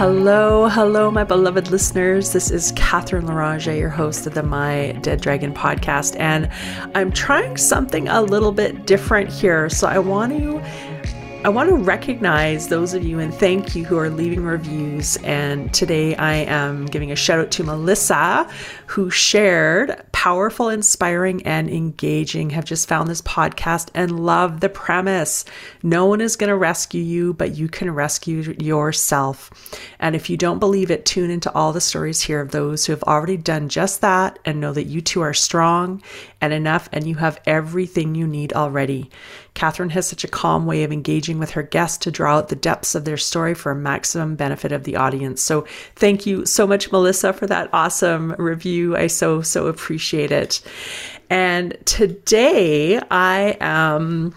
Hello, 0.00 0.66
hello, 0.66 1.10
my 1.10 1.24
beloved 1.24 1.70
listeners. 1.70 2.32
This 2.32 2.50
is 2.50 2.72
Catherine 2.74 3.26
Larange, 3.26 3.78
your 3.78 3.90
host 3.90 4.26
of 4.26 4.32
the 4.32 4.42
My 4.42 4.92
Dead 5.02 5.20
Dragon 5.20 5.52
podcast, 5.52 6.18
and 6.18 6.48
I'm 6.94 7.12
trying 7.12 7.58
something 7.58 8.08
a 8.08 8.22
little 8.22 8.50
bit 8.50 8.86
different 8.86 9.28
here. 9.28 9.68
So 9.68 9.86
I 9.86 9.98
want 9.98 10.32
to 10.32 10.62
I 11.42 11.48
want 11.48 11.70
to 11.70 11.74
recognize 11.74 12.68
those 12.68 12.92
of 12.92 13.02
you 13.02 13.18
and 13.18 13.32
thank 13.32 13.74
you 13.74 13.86
who 13.86 13.96
are 13.96 14.10
leaving 14.10 14.44
reviews. 14.44 15.16
And 15.18 15.72
today 15.72 16.14
I 16.16 16.34
am 16.34 16.84
giving 16.84 17.12
a 17.12 17.16
shout 17.16 17.38
out 17.38 17.50
to 17.52 17.64
Melissa, 17.64 18.46
who 18.86 19.08
shared 19.08 20.04
powerful, 20.12 20.68
inspiring, 20.68 21.42
and 21.46 21.70
engaging. 21.70 22.50
Have 22.50 22.66
just 22.66 22.86
found 22.86 23.08
this 23.08 23.22
podcast 23.22 23.88
and 23.94 24.20
love 24.20 24.60
the 24.60 24.68
premise. 24.68 25.46
No 25.82 26.04
one 26.04 26.20
is 26.20 26.36
going 26.36 26.50
to 26.50 26.56
rescue 26.56 27.02
you, 27.02 27.32
but 27.32 27.56
you 27.56 27.68
can 27.68 27.90
rescue 27.90 28.54
yourself. 28.60 29.50
And 29.98 30.14
if 30.14 30.28
you 30.28 30.36
don't 30.36 30.58
believe 30.58 30.90
it, 30.90 31.06
tune 31.06 31.30
into 31.30 31.50
all 31.54 31.72
the 31.72 31.80
stories 31.80 32.20
here 32.20 32.42
of 32.42 32.50
those 32.50 32.84
who 32.84 32.92
have 32.92 33.02
already 33.04 33.38
done 33.38 33.70
just 33.70 34.02
that 34.02 34.38
and 34.44 34.60
know 34.60 34.74
that 34.74 34.84
you 34.84 35.00
too 35.00 35.22
are 35.22 35.32
strong 35.32 36.02
and 36.40 36.52
enough 36.52 36.88
and 36.92 37.06
you 37.06 37.16
have 37.16 37.40
everything 37.46 38.14
you 38.14 38.26
need 38.26 38.52
already. 38.52 39.10
Catherine 39.54 39.90
has 39.90 40.06
such 40.06 40.24
a 40.24 40.28
calm 40.28 40.66
way 40.66 40.84
of 40.84 40.92
engaging 40.92 41.38
with 41.38 41.50
her 41.50 41.62
guests 41.62 41.98
to 41.98 42.10
draw 42.10 42.38
out 42.38 42.48
the 42.48 42.56
depths 42.56 42.94
of 42.94 43.04
their 43.04 43.16
story 43.16 43.54
for 43.54 43.72
a 43.72 43.76
maximum 43.76 44.36
benefit 44.36 44.72
of 44.72 44.84
the 44.84 44.96
audience. 44.96 45.42
So, 45.42 45.66
thank 45.96 46.26
you 46.26 46.46
so 46.46 46.66
much, 46.66 46.90
Melissa, 46.92 47.32
for 47.32 47.46
that 47.46 47.68
awesome 47.72 48.32
review. 48.38 48.96
I 48.96 49.08
so, 49.08 49.42
so 49.42 49.66
appreciate 49.66 50.32
it. 50.32 50.60
And 51.28 51.76
today 51.84 53.00
I 53.10 53.56
am 53.60 54.34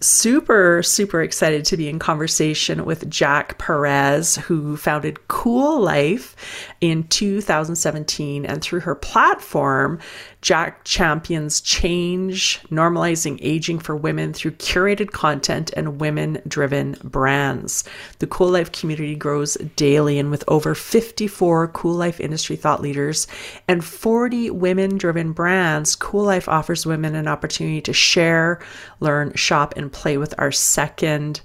super, 0.00 0.82
super 0.82 1.22
excited 1.22 1.64
to 1.66 1.76
be 1.76 1.88
in 1.88 1.98
conversation 1.98 2.84
with 2.84 3.08
Jack 3.08 3.58
Perez, 3.58 4.36
who 4.36 4.76
founded 4.76 5.28
Cool 5.28 5.80
Life 5.80 6.36
in 6.80 7.04
2017. 7.04 8.44
And 8.44 8.60
through 8.60 8.80
her 8.80 8.94
platform, 8.94 9.98
Jack 10.42 10.84
champions 10.84 11.62
change, 11.62 12.60
normalizing 12.64 13.38
aging 13.40 13.78
for 13.78 13.96
women 13.96 14.34
through 14.34 14.50
curated 14.50 15.10
content 15.12 15.70
and 15.74 15.98
women 15.98 16.38
driven 16.46 16.96
brands. 17.02 17.82
The 18.18 18.26
Cool 18.26 18.50
Life 18.50 18.70
community 18.70 19.14
grows 19.14 19.54
daily, 19.76 20.18
and 20.18 20.30
with 20.30 20.44
over 20.46 20.74
54 20.74 21.68
Cool 21.68 21.94
Life 21.94 22.20
industry 22.20 22.56
thought 22.56 22.82
leaders 22.82 23.26
and 23.68 23.82
40 23.82 24.50
women 24.50 24.98
driven 24.98 25.32
brands, 25.32 25.96
Cool 25.96 26.24
Life 26.24 26.46
offers 26.46 26.84
women 26.84 27.14
an 27.14 27.26
opportunity 27.26 27.80
to 27.80 27.94
share, 27.94 28.60
learn, 29.00 29.32
shop, 29.34 29.72
and 29.78 29.83
play 29.90 30.18
with 30.18 30.34
our 30.38 30.52
second 30.52 31.40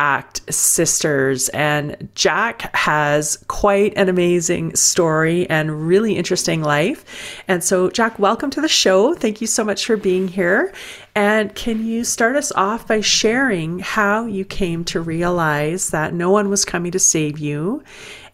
act 0.00 0.40
sisters. 0.52 1.50
And 1.50 2.08
Jack 2.14 2.74
has 2.74 3.36
quite 3.48 3.92
an 3.96 4.08
amazing 4.08 4.74
story 4.74 5.48
and 5.50 5.86
really 5.86 6.16
interesting 6.16 6.62
life. 6.62 7.42
And 7.46 7.62
so, 7.62 7.90
Jack, 7.90 8.18
welcome 8.18 8.48
to 8.50 8.62
the 8.62 8.68
show. 8.68 9.14
Thank 9.14 9.42
you 9.42 9.46
so 9.46 9.62
much 9.62 9.84
for 9.84 9.98
being 9.98 10.26
here. 10.26 10.72
And 11.14 11.54
can 11.54 11.84
you 11.84 12.04
start 12.04 12.34
us 12.34 12.50
off 12.52 12.88
by 12.88 13.02
sharing 13.02 13.80
how 13.80 14.24
you 14.24 14.46
came 14.46 14.84
to 14.86 15.02
realize 15.02 15.90
that 15.90 16.14
no 16.14 16.30
one 16.30 16.48
was 16.48 16.64
coming 16.64 16.92
to 16.92 16.98
save 16.98 17.38
you 17.38 17.84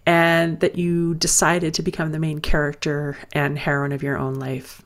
and 0.06 0.60
that 0.60 0.78
you 0.78 1.16
decided 1.16 1.74
to 1.74 1.82
become 1.82 2.12
the 2.12 2.20
main 2.20 2.38
character 2.38 3.18
and 3.32 3.58
heroine 3.58 3.90
of 3.90 4.04
your 4.04 4.16
own 4.16 4.34
life? 4.34 4.82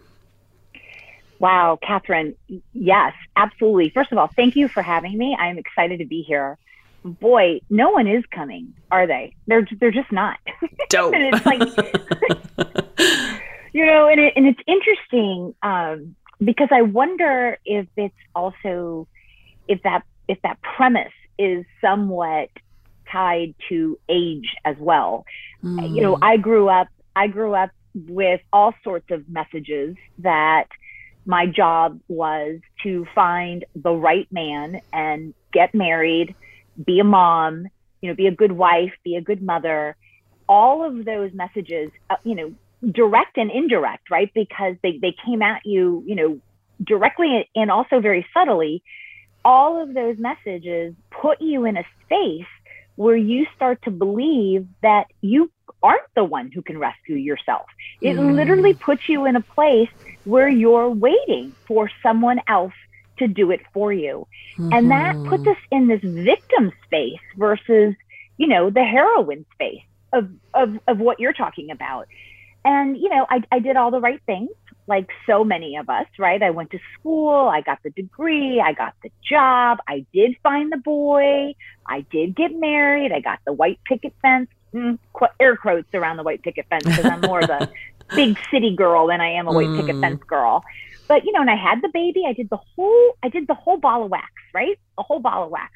Wow, 1.41 1.79
Catherine. 1.83 2.37
Yes, 2.73 3.15
absolutely. 3.35 3.91
First 3.91 4.13
of 4.13 4.19
all, 4.19 4.29
thank 4.29 4.55
you 4.55 4.69
for 4.69 4.83
having 4.83 5.19
me. 5.19 5.37
I'm 5.37 5.59
excited 5.59 5.99
to 5.99 6.07
be 6.07 6.23
here 6.23 6.59
boy, 7.05 7.61
no 7.71 7.91
one 7.91 8.07
is 8.07 8.25
coming, 8.31 8.75
are 8.91 9.07
they? 9.07 9.35
They're 9.47 9.67
they're 9.79 9.91
just 9.91 10.13
not. 10.13 10.39
Dope. 10.91 11.15
and 11.15 11.35
it's 11.35 11.47
like, 11.47 11.61
you 13.73 13.87
know, 13.87 14.09
and 14.09 14.21
it, 14.21 14.33
and 14.37 14.47
it's 14.47 14.61
interesting 14.67 15.55
um, 15.63 16.15
because 16.43 16.69
I 16.71 16.83
wonder 16.83 17.59
if 17.65 17.87
it's 17.97 18.15
also 18.35 19.09
if 19.69 19.83
that 19.83 20.03
if 20.29 20.41
that 20.43 20.61
premise 20.63 21.13
is 21.39 21.65
somewhat 21.81 22.51
tied 23.11 23.55
to 23.69 23.99
age 24.09 24.55
as 24.65 24.77
well. 24.79 25.25
Mm. 25.65 25.95
You 25.95 26.03
know, 26.03 26.19
I 26.21 26.37
grew 26.37 26.69
up 26.69 26.89
I 27.17 27.27
grew 27.29 27.55
up 27.55 27.71
with 27.95 28.41
all 28.53 28.75
sorts 28.85 29.11
of 29.11 29.29
messages 29.29 29.97
that 30.19 30.69
my 31.27 31.47
job 31.47 32.01
was 32.09 32.61
to 32.83 33.07
find 33.15 33.65
the 33.75 33.93
right 33.93 34.27
man 34.31 34.81
and 34.93 35.35
get 35.53 35.75
married 35.75 36.35
be 36.85 37.01
a 37.01 37.05
mom, 37.05 37.67
you 38.01 38.09
know, 38.09 38.15
be 38.15 38.27
a 38.27 38.35
good 38.35 38.53
wife, 38.53 38.93
be 39.05 39.17
a 39.17 39.21
good 39.21 39.43
mother. 39.43 39.97
All 40.49 40.85
of 40.85 41.05
those 41.05 41.33
messages, 41.33 41.91
uh, 42.09 42.17
you 42.25 42.35
know, 42.35 42.55
direct 42.91 43.37
and 43.37 43.51
indirect, 43.51 44.11
right? 44.11 44.31
Because 44.35 44.77
they, 44.83 44.99
they 45.01 45.15
came 45.25 45.43
at 45.43 45.63
you, 45.65 46.03
you 46.07 46.15
know, 46.15 46.41
directly 46.83 47.49
and 47.55 47.71
also 47.71 48.01
very 48.01 48.27
subtly. 48.33 48.83
All 49.45 49.83
of 49.83 49.95
those 49.95 50.17
messages 50.19 50.95
put 51.11 51.41
you 51.41 51.65
in 51.65 51.77
a 51.77 51.85
space 52.05 52.47
where 53.01 53.17
you 53.17 53.47
start 53.57 53.81
to 53.81 53.91
believe 53.91 54.67
that 54.83 55.07
you 55.23 55.51
aren't 55.83 56.15
the 56.15 56.23
one 56.23 56.51
who 56.53 56.61
can 56.61 56.77
rescue 56.77 57.17
yourself. 57.17 57.65
It 58.03 58.15
mm. 58.15 58.35
literally 58.35 58.75
puts 58.75 59.09
you 59.09 59.25
in 59.25 59.37
a 59.37 59.41
place 59.41 59.89
where 60.25 60.51
you're 60.51 60.91
waiting 60.91 61.55
for 61.67 61.91
someone 62.03 62.43
else 62.47 62.75
to 63.17 63.27
do 63.27 63.53
it 63.53 63.63
for 63.73 63.91
you. 63.91 64.27
Mm-hmm. 64.59 64.73
And 64.75 64.91
that 64.91 65.15
mm-hmm. 65.15 65.31
puts 65.31 65.47
us 65.47 65.57
in 65.71 65.87
this 65.87 66.03
victim 66.03 66.73
space 66.85 67.25
versus, 67.39 67.95
you 68.37 68.47
know, 68.47 68.69
the 68.69 68.85
heroine 68.85 69.47
space 69.55 69.81
of, 70.13 70.29
of, 70.53 70.79
of 70.87 70.99
what 70.99 71.21
you're 71.21 71.33
talking 71.33 71.71
about. 71.71 72.07
And, 72.67 72.99
you 72.99 73.09
know, 73.09 73.27
I, 73.31 73.43
I 73.51 73.61
did 73.61 73.77
all 73.77 73.91
the 73.91 74.01
right 74.01 74.21
things, 74.27 74.51
like 74.91 75.09
so 75.25 75.45
many 75.45 75.77
of 75.77 75.89
us, 75.89 76.07
right? 76.19 76.43
I 76.43 76.51
went 76.51 76.73
to 76.73 76.81
school, 76.99 77.49
I 77.49 77.61
got 77.61 77.79
the 77.85 77.91
degree, 77.91 78.61
I 78.61 78.73
got 78.73 78.95
the 79.03 79.11
job, 79.23 79.79
I 79.89 80.05
did 80.13 80.37
find 80.43 80.71
the 80.71 80.79
boy, 80.79 81.55
I 81.87 82.01
did 82.11 82.35
get 82.35 82.53
married, 82.53 83.13
I 83.13 83.21
got 83.21 83.39
the 83.47 83.53
white 83.53 83.79
picket 83.85 84.13
fence, 84.21 84.51
mm, 84.75 84.99
air 85.39 85.57
quotes 85.57 85.95
around 85.95 86.17
the 86.17 86.25
white 86.25 86.43
picket 86.43 86.67
fence 86.69 86.85
because 86.85 87.07
I'm 87.07 87.21
more 87.21 87.39
of 87.39 87.51
a 87.51 87.71
big 88.17 88.37
city 88.51 88.75
girl 88.75 89.07
than 89.07 89.21
I 89.21 89.31
am 89.35 89.47
a 89.47 89.53
white 89.53 89.69
mm. 89.69 89.81
picket 89.81 90.01
fence 90.01 90.23
girl. 90.25 90.65
But 91.07 91.25
you 91.25 91.33
know, 91.33 91.41
and 91.41 91.51
I 91.51 91.57
had 91.57 91.83
the 91.83 91.91
baby. 91.95 92.25
I 92.27 92.33
did 92.33 92.51
the 92.51 92.59
whole. 92.75 93.17
I 93.23 93.29
did 93.29 93.47
the 93.47 93.55
whole 93.55 93.79
ball 93.79 94.05
of 94.05 94.11
wax, 94.11 94.31
right? 94.53 94.79
A 94.99 95.03
whole 95.05 95.21
ball 95.21 95.45
of 95.45 95.51
wax. 95.51 95.73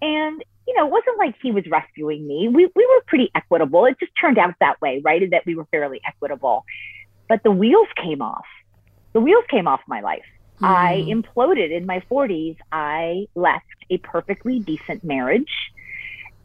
And 0.00 0.42
you 0.66 0.74
know, 0.74 0.86
it 0.86 0.90
wasn't 0.90 1.18
like 1.18 1.36
he 1.40 1.52
was 1.52 1.64
rescuing 1.70 2.26
me. 2.26 2.48
We 2.48 2.66
we 2.74 2.86
were 2.86 3.02
pretty 3.06 3.30
equitable. 3.36 3.86
It 3.86 3.98
just 4.00 4.12
turned 4.20 4.38
out 4.38 4.54
that 4.60 4.80
way, 4.80 5.00
right? 5.04 5.30
That 5.30 5.46
we 5.46 5.54
were 5.54 5.66
fairly 5.66 6.00
equitable. 6.06 6.64
But 7.32 7.42
the 7.44 7.50
wheels 7.50 7.88
came 7.96 8.20
off. 8.20 8.44
The 9.14 9.20
wheels 9.22 9.44
came 9.48 9.66
off 9.66 9.80
my 9.86 10.02
life. 10.02 10.26
Mm. 10.60 10.66
I 10.66 10.96
imploded 11.08 11.70
in 11.74 11.86
my 11.86 12.00
40s. 12.10 12.58
I 12.70 13.26
left 13.34 13.64
a 13.88 13.96
perfectly 13.96 14.58
decent 14.58 15.02
marriage 15.02 15.50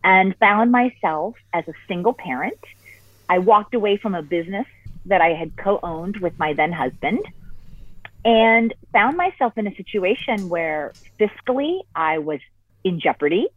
and 0.01 0.33
found 0.37 0.71
myself 0.71 1.35
as 1.51 1.67
a 1.67 1.73
single 1.89 2.13
parent. 2.13 2.63
I 3.27 3.39
walked 3.39 3.73
away 3.75 3.97
from 3.97 4.15
a 4.15 4.21
business 4.21 4.65
that 5.07 5.19
I 5.19 5.33
had 5.33 5.57
co 5.57 5.77
owned 5.83 6.21
with 6.21 6.39
my 6.39 6.53
then 6.53 6.71
husband 6.71 7.19
and 8.23 8.73
found 8.93 9.17
myself 9.17 9.57
in 9.57 9.67
a 9.67 9.75
situation 9.75 10.47
where 10.47 10.93
fiscally 11.19 11.81
I 11.93 12.19
was 12.19 12.39
in 12.85 13.01
jeopardy. 13.01 13.49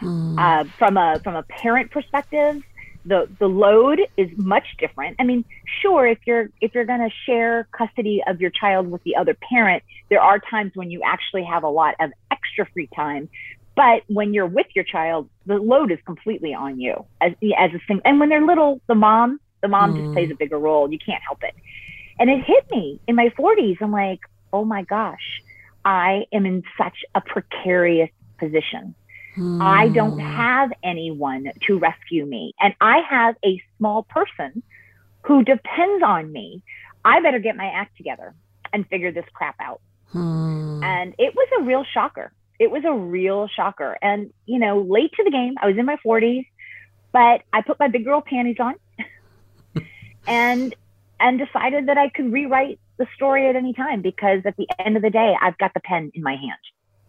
Mm. 0.00 0.38
Uh, 0.38 0.64
from 0.78 0.96
a 0.96 1.20
from 1.22 1.36
a 1.36 1.42
parent 1.42 1.90
perspective, 1.90 2.62
the 3.08 3.28
the 3.38 3.48
load 3.48 4.00
is 4.16 4.28
much 4.36 4.66
different. 4.78 5.16
I 5.18 5.24
mean, 5.24 5.44
sure, 5.82 6.06
if 6.06 6.18
you're 6.26 6.50
if 6.60 6.74
you're 6.74 6.84
going 6.84 7.00
to 7.00 7.14
share 7.26 7.66
custody 7.72 8.22
of 8.26 8.40
your 8.40 8.50
child 8.50 8.90
with 8.90 9.02
the 9.04 9.16
other 9.16 9.34
parent, 9.34 9.82
there 10.10 10.20
are 10.20 10.38
times 10.38 10.72
when 10.74 10.90
you 10.90 11.02
actually 11.04 11.44
have 11.44 11.62
a 11.62 11.68
lot 11.68 11.94
of 12.00 12.10
extra 12.30 12.66
free 12.72 12.88
time. 12.94 13.28
But 13.74 14.02
when 14.08 14.34
you're 14.34 14.46
with 14.46 14.66
your 14.74 14.84
child, 14.84 15.28
the 15.46 15.54
load 15.54 15.92
is 15.92 15.98
completely 16.04 16.52
on 16.52 16.78
you 16.78 17.04
as 17.20 17.32
as 17.58 17.70
a 17.74 17.78
thing. 17.86 18.00
And 18.04 18.20
when 18.20 18.28
they're 18.28 18.44
little, 18.44 18.80
the 18.86 18.94
mom 18.94 19.40
the 19.62 19.68
mom 19.68 19.94
mm. 19.94 20.02
just 20.02 20.12
plays 20.12 20.30
a 20.30 20.34
bigger 20.34 20.58
role. 20.58 20.90
You 20.90 20.98
can't 20.98 21.22
help 21.22 21.42
it. 21.42 21.54
And 22.18 22.28
it 22.28 22.44
hit 22.44 22.70
me 22.70 23.00
in 23.06 23.14
my 23.14 23.30
40s. 23.38 23.78
I'm 23.80 23.92
like, 23.92 24.20
oh 24.52 24.64
my 24.64 24.82
gosh, 24.82 25.42
I 25.84 26.24
am 26.32 26.46
in 26.46 26.62
such 26.76 27.04
a 27.14 27.20
precarious 27.20 28.10
position. 28.38 28.94
Mm. 29.38 29.62
I 29.62 29.88
don't 29.88 30.18
hmm. 30.18 30.18
have 30.18 30.72
anyone 30.82 31.50
to 31.66 31.78
rescue 31.78 32.26
me. 32.26 32.54
And 32.60 32.74
I 32.80 33.00
have 33.08 33.36
a 33.44 33.62
small 33.76 34.02
person 34.02 34.62
who 35.22 35.44
depends 35.44 36.02
on 36.04 36.32
me. 36.32 36.62
I 37.04 37.20
better 37.20 37.38
get 37.38 37.56
my 37.56 37.66
act 37.66 37.96
together 37.96 38.34
and 38.72 38.86
figure 38.88 39.12
this 39.12 39.24
crap 39.32 39.54
out. 39.60 39.80
Mm. 40.12 40.82
And 40.82 41.14
it 41.18 41.34
was 41.34 41.48
a 41.60 41.62
real 41.62 41.84
shocker. 41.84 42.32
It 42.58 42.70
was 42.70 42.82
a 42.84 42.92
real 42.92 43.48
shocker. 43.48 43.96
And, 44.02 44.32
you 44.46 44.58
know, 44.58 44.80
late 44.80 45.12
to 45.12 45.24
the 45.24 45.30
game, 45.30 45.54
I 45.62 45.68
was 45.68 45.78
in 45.78 45.86
my 45.86 45.96
40s, 46.04 46.46
but 47.12 47.42
I 47.52 47.62
put 47.62 47.78
my 47.78 47.88
big 47.88 48.04
girl 48.04 48.20
panties 48.20 48.56
on 48.58 48.74
and 50.26 50.74
and 51.20 51.38
decided 51.38 51.86
that 51.86 51.98
I 51.98 52.08
could 52.10 52.32
rewrite 52.32 52.78
the 52.96 53.06
story 53.16 53.48
at 53.48 53.56
any 53.56 53.72
time 53.72 54.02
because 54.02 54.42
at 54.44 54.56
the 54.56 54.68
end 54.78 54.96
of 54.96 55.02
the 55.02 55.10
day, 55.10 55.34
I've 55.40 55.58
got 55.58 55.74
the 55.74 55.80
pen 55.80 56.12
in 56.14 56.22
my 56.22 56.36
hand. 56.36 56.52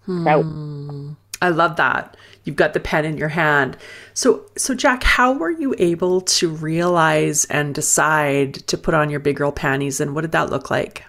Hmm. 0.05 0.23
So 0.23 1.15
I 1.41 1.49
love 1.49 1.77
that. 1.77 2.17
You've 2.43 2.55
got 2.55 2.73
the 2.73 2.79
pen 2.79 3.05
in 3.05 3.17
your 3.17 3.29
hand. 3.29 3.77
So 4.13 4.45
so 4.57 4.73
Jack, 4.73 5.03
how 5.03 5.33
were 5.33 5.51
you 5.51 5.75
able 5.77 6.21
to 6.21 6.49
realize 6.49 7.45
and 7.45 7.75
decide 7.75 8.55
to 8.67 8.77
put 8.77 8.93
on 8.93 9.09
your 9.09 9.19
big 9.19 9.37
girl 9.37 9.51
panties 9.51 9.99
and 9.99 10.15
what 10.15 10.21
did 10.21 10.31
that 10.31 10.49
look 10.49 10.69
like? 10.69 11.03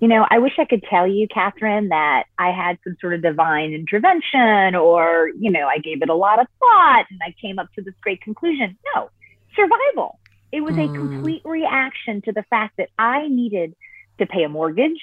You 0.00 0.06
know, 0.06 0.24
I 0.30 0.38
wish 0.38 0.52
I 0.58 0.64
could 0.64 0.84
tell 0.84 1.08
you, 1.08 1.26
Catherine, 1.26 1.88
that 1.88 2.24
I 2.38 2.52
had 2.52 2.78
some 2.84 2.96
sort 3.00 3.14
of 3.14 3.22
divine 3.22 3.72
intervention 3.72 4.76
or, 4.76 5.30
you 5.36 5.50
know, 5.50 5.66
I 5.66 5.78
gave 5.78 6.02
it 6.02 6.08
a 6.08 6.14
lot 6.14 6.38
of 6.38 6.46
thought 6.60 7.06
and 7.10 7.20
I 7.20 7.34
came 7.40 7.58
up 7.58 7.72
to 7.74 7.82
this 7.82 7.94
great 8.00 8.20
conclusion. 8.20 8.78
No, 8.94 9.10
survival. 9.56 10.20
It 10.52 10.60
was 10.60 10.76
mm. 10.76 10.88
a 10.88 10.94
complete 10.96 11.42
reaction 11.44 12.22
to 12.22 12.32
the 12.32 12.44
fact 12.44 12.76
that 12.76 12.90
I 12.96 13.26
needed 13.26 13.74
to 14.18 14.26
pay 14.26 14.44
a 14.44 14.48
mortgage. 14.48 15.00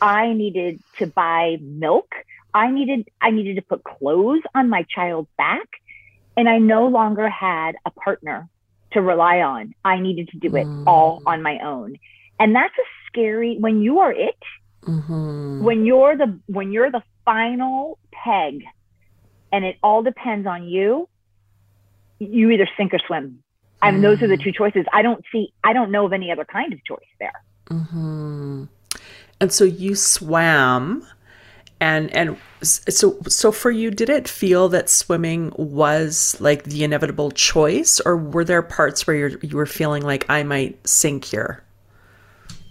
I 0.00 0.32
needed 0.32 0.80
to 0.98 1.06
buy 1.06 1.58
milk. 1.60 2.14
I 2.56 2.70
needed 2.70 3.08
I 3.20 3.30
needed 3.30 3.56
to 3.56 3.62
put 3.62 3.84
clothes 3.84 4.40
on 4.54 4.70
my 4.70 4.86
child's 4.88 5.28
back 5.36 5.68
and 6.38 6.48
I 6.48 6.56
no 6.56 6.86
longer 6.86 7.28
had 7.28 7.76
a 7.84 7.90
partner 7.90 8.48
to 8.92 9.02
rely 9.02 9.40
on. 9.40 9.74
I 9.84 9.98
needed 10.00 10.28
to 10.28 10.38
do 10.38 10.56
it 10.56 10.66
mm. 10.66 10.84
all 10.86 11.22
on 11.26 11.42
my 11.42 11.58
own. 11.58 11.96
And 12.40 12.54
that's 12.54 12.74
a 12.78 12.86
scary 13.06 13.58
when 13.58 13.82
you 13.82 13.98
are 13.98 14.10
it, 14.10 14.42
mm-hmm. 14.82 15.64
when 15.64 15.84
you're 15.84 16.16
the 16.16 16.40
when 16.46 16.72
you're 16.72 16.90
the 16.90 17.02
final 17.26 17.98
peg 18.10 18.62
and 19.52 19.64
it 19.66 19.76
all 19.82 20.02
depends 20.02 20.46
on 20.46 20.66
you, 20.66 21.10
you 22.18 22.50
either 22.50 22.68
sink 22.78 22.94
or 22.94 23.00
swim. 23.06 23.42
I 23.82 23.90
mean, 23.90 24.00
mm. 24.00 24.04
those 24.04 24.22
are 24.22 24.28
the 24.28 24.38
mm. 24.38 24.44
two 24.44 24.52
choices. 24.52 24.86
I 24.94 25.02
don't 25.02 25.22
see 25.30 25.52
I 25.62 25.74
don't 25.74 25.90
know 25.90 26.06
of 26.06 26.14
any 26.14 26.32
other 26.32 26.46
kind 26.46 26.72
of 26.72 26.82
choice 26.84 27.12
there. 27.20 27.42
Mm-hmm. 27.68 28.64
And 29.42 29.52
so 29.52 29.64
you 29.64 29.94
swam 29.94 31.06
and 31.80 32.14
and 32.16 32.36
so 32.62 33.18
so 33.28 33.52
for 33.52 33.70
you 33.70 33.90
did 33.90 34.08
it 34.08 34.26
feel 34.26 34.68
that 34.70 34.88
swimming 34.88 35.52
was 35.56 36.36
like 36.40 36.64
the 36.64 36.84
inevitable 36.84 37.30
choice 37.30 38.00
or 38.00 38.16
were 38.16 38.44
there 38.44 38.62
parts 38.62 39.06
where 39.06 39.16
you 39.28 39.38
you 39.42 39.56
were 39.56 39.66
feeling 39.66 40.02
like 40.02 40.24
I 40.28 40.42
might 40.42 40.86
sink 40.88 41.24
here? 41.24 41.62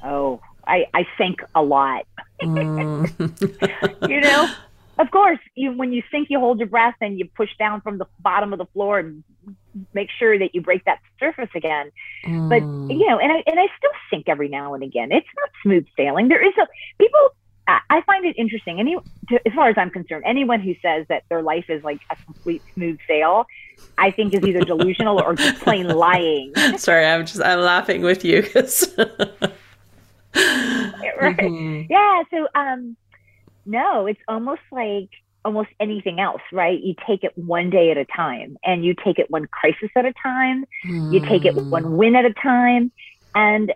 Oh, 0.04 0.42
I 0.68 0.86
I 0.94 1.08
sink 1.18 1.42
a 1.54 1.62
lot. 1.62 2.06
Mm. 2.42 4.10
you 4.10 4.22
know, 4.22 4.50
of 4.98 5.12
course, 5.12 5.40
you 5.56 5.72
when 5.72 5.92
you 5.92 6.02
sink, 6.12 6.30
you 6.30 6.40
hold 6.40 6.60
your 6.60 6.68
breath 6.68 6.96
and 7.02 7.20
you 7.20 7.26
push 7.36 7.50
down 7.60 7.82
from 7.82 7.98
the 7.98 8.06
bottom 8.20 8.54
of 8.54 8.60
the 8.60 8.66
floor 8.68 9.00
and 9.00 9.24
make 9.94 10.10
sure 10.18 10.40
that 10.40 10.56
you 10.56 10.62
break 10.62 10.86
that 10.86 11.00
surface 11.20 11.50
again. 11.54 11.92
Mm. 12.26 12.50
But 12.50 12.62
you 12.94 13.08
know, 13.08 13.20
and 13.20 13.32
I 13.32 13.44
and 13.46 13.60
I 13.60 13.68
still 13.78 13.92
sink 14.10 14.28
every 14.28 14.48
now 14.48 14.74
and 14.74 14.84
again. 14.84 15.12
It's 15.12 15.28
not 15.36 15.50
smooth 15.62 15.86
sailing. 15.98 16.28
There 16.30 16.46
is 16.46 16.54
a 16.58 16.68
people. 16.98 17.30
I 17.68 18.02
find 18.06 18.26
it 18.26 18.36
interesting. 18.38 18.80
Any, 18.80 18.96
as 19.46 19.54
far 19.54 19.70
as 19.70 19.78
I'm 19.78 19.90
concerned, 19.90 20.24
anyone 20.26 20.60
who 20.60 20.76
says 20.82 21.06
that 21.10 21.24
their 21.30 21.42
life 21.42 21.66
is 21.70 21.84
like 21.84 22.00
a 22.12 22.16
complete 22.26 22.62
smooth 22.74 23.00
sail, 23.08 23.46
I 23.98 24.12
think 24.12 24.34
is 24.34 24.44
either 24.44 24.62
delusional 24.62 25.22
or 25.22 25.34
just 25.36 25.62
plain 25.62 25.88
lying. 25.96 26.54
Sorry, 26.78 27.06
I'm 27.06 27.26
just 27.26 27.42
I'm 27.42 27.60
laughing 27.60 28.02
with 28.02 28.24
you 28.24 28.42
because. 28.42 28.94
right. 30.36 31.38
Mm-hmm. 31.38 31.92
Yeah. 31.92 32.24
So, 32.30 32.48
um, 32.56 32.98
no, 33.66 34.06
it's 34.06 34.20
almost 34.28 34.62
like 34.72 35.10
almost 35.44 35.70
anything 35.80 36.20
else, 36.20 36.42
right? 36.52 36.82
You 36.82 36.96
take 37.08 37.24
it 37.24 37.38
one 37.38 37.70
day 37.70 37.92
at 37.92 37.98
a 37.98 38.06
time 38.06 38.58
and 38.64 38.84
you 38.84 38.96
take 38.96 39.20
it 39.20 39.30
one 39.30 39.46
crisis 39.48 39.90
at 39.96 40.06
a 40.06 40.14
time. 40.22 40.66
Mm. 40.86 41.14
You 41.14 41.20
take 41.22 41.46
it 41.46 41.56
one 41.56 41.84
hmm. 41.84 41.96
win 41.96 42.16
at 42.16 42.26
a 42.26 42.34
time. 42.34 42.92
And 43.36 43.72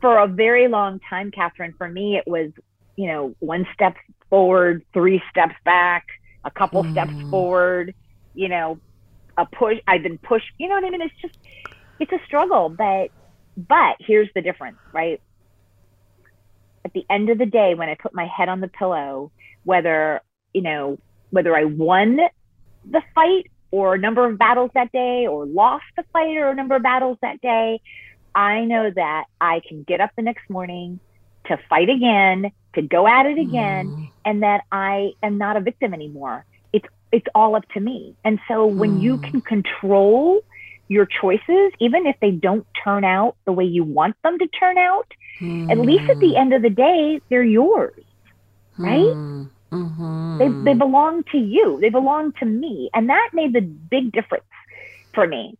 for 0.00 0.18
a 0.18 0.26
very 0.26 0.66
long 0.66 1.00
time, 1.08 1.30
Catherine, 1.30 1.74
for 1.76 1.88
me, 1.88 2.16
it 2.16 2.24
was, 2.26 2.50
you 2.96 3.06
know, 3.06 3.34
one 3.40 3.66
step 3.74 3.96
forward, 4.28 4.84
three 4.92 5.22
steps 5.30 5.54
back, 5.64 6.06
a 6.44 6.50
couple 6.50 6.82
mm. 6.82 6.92
steps 6.92 7.30
forward, 7.30 7.94
you 8.34 8.48
know, 8.48 8.78
a 9.36 9.46
push. 9.46 9.78
I've 9.86 10.02
been 10.02 10.18
pushed, 10.18 10.50
you 10.58 10.68
know 10.68 10.74
what 10.74 10.84
I 10.84 10.90
mean? 10.90 11.02
It's 11.02 11.14
just, 11.20 11.34
it's 11.98 12.12
a 12.12 12.20
struggle, 12.26 12.68
but, 12.68 13.10
but 13.56 13.96
here's 14.00 14.28
the 14.34 14.42
difference, 14.42 14.78
right? 14.92 15.20
At 16.84 16.92
the 16.92 17.04
end 17.10 17.30
of 17.30 17.38
the 17.38 17.46
day, 17.46 17.74
when 17.74 17.88
I 17.88 17.94
put 17.94 18.14
my 18.14 18.26
head 18.26 18.48
on 18.48 18.60
the 18.60 18.68
pillow, 18.68 19.32
whether, 19.64 20.22
you 20.54 20.62
know, 20.62 20.98
whether 21.30 21.56
I 21.56 21.64
won 21.64 22.18
the 22.88 23.02
fight 23.14 23.50
or 23.70 23.94
a 23.94 23.98
number 23.98 24.26
of 24.26 24.38
battles 24.38 24.70
that 24.74 24.90
day 24.92 25.26
or 25.26 25.46
lost 25.46 25.84
the 25.96 26.04
fight 26.12 26.36
or 26.36 26.50
a 26.50 26.54
number 26.54 26.76
of 26.76 26.82
battles 26.82 27.18
that 27.22 27.40
day, 27.40 27.80
I 28.34 28.64
know 28.64 28.90
that 28.90 29.24
I 29.40 29.60
can 29.68 29.82
get 29.82 30.00
up 30.00 30.10
the 30.16 30.22
next 30.22 30.48
morning 30.48 31.00
to 31.46 31.58
fight 31.68 31.88
again, 31.88 32.50
to 32.74 32.82
go 32.82 33.06
at 33.06 33.26
it 33.26 33.38
again, 33.38 33.88
mm. 33.88 34.10
and 34.24 34.42
that 34.42 34.64
I 34.70 35.12
am 35.22 35.38
not 35.38 35.56
a 35.56 35.60
victim 35.60 35.92
anymore. 35.94 36.44
It's 36.72 36.86
it's 37.12 37.26
all 37.34 37.56
up 37.56 37.68
to 37.70 37.80
me. 37.80 38.14
And 38.24 38.38
so 38.46 38.66
when 38.66 38.98
mm. 38.98 39.02
you 39.02 39.18
can 39.18 39.40
control 39.40 40.40
your 40.88 41.06
choices, 41.06 41.72
even 41.78 42.06
if 42.06 42.16
they 42.20 42.30
don't 42.30 42.66
turn 42.82 43.04
out 43.04 43.36
the 43.44 43.52
way 43.52 43.64
you 43.64 43.84
want 43.84 44.16
them 44.22 44.38
to 44.38 44.46
turn 44.48 44.76
out, 44.78 45.06
mm. 45.40 45.70
at 45.70 45.78
least 45.78 46.10
at 46.10 46.18
the 46.18 46.32
mm. 46.32 46.40
end 46.40 46.52
of 46.52 46.62
the 46.62 46.70
day, 46.70 47.20
they're 47.28 47.44
yours. 47.44 48.02
Right? 48.76 48.98
Mm. 48.98 49.50
Mm-hmm. 49.72 50.38
They, 50.38 50.72
they 50.72 50.78
belong 50.78 51.22
to 51.30 51.38
you. 51.38 51.78
They 51.80 51.90
belong 51.90 52.32
to 52.40 52.44
me. 52.44 52.90
And 52.92 53.08
that 53.08 53.30
made 53.32 53.52
the 53.52 53.60
big 53.60 54.10
difference 54.12 54.44
for 55.14 55.26
me 55.26 55.56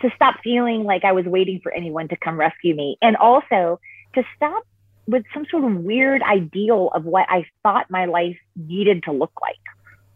to 0.00 0.10
stop 0.14 0.36
feeling 0.44 0.84
like 0.84 1.04
I 1.04 1.12
was 1.12 1.24
waiting 1.24 1.60
for 1.60 1.72
anyone 1.72 2.08
to 2.08 2.16
come 2.16 2.38
rescue 2.38 2.74
me. 2.74 2.96
And 3.02 3.16
also 3.16 3.80
to 4.14 4.22
stop 4.36 4.64
with 5.06 5.24
some 5.32 5.44
sort 5.50 5.64
of 5.64 5.76
weird 5.78 6.22
ideal 6.22 6.90
of 6.94 7.04
what 7.04 7.26
I 7.28 7.46
thought 7.62 7.90
my 7.90 8.06
life 8.06 8.38
needed 8.56 9.02
to 9.04 9.12
look 9.12 9.32
like 9.40 9.58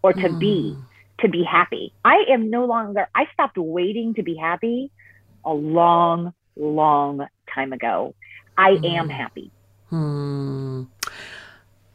or 0.03 0.13
to 0.13 0.29
mm. 0.29 0.39
be 0.39 0.77
to 1.21 1.29
be 1.29 1.43
happy. 1.43 1.93
I 2.05 2.25
am 2.31 2.49
no 2.51 2.65
longer, 2.65 3.09
I 3.15 3.27
stopped 3.33 3.59
waiting 3.59 4.15
to 4.15 4.23
be 4.23 4.37
happy 4.37 4.91
a 5.45 5.53
long, 5.53 6.33
long 6.57 7.27
time 7.53 7.73
ago. 7.73 8.15
I 8.57 8.73
mm. 8.73 8.89
am 8.97 9.09
happy. 9.09 9.51
Hmm. 9.91 10.85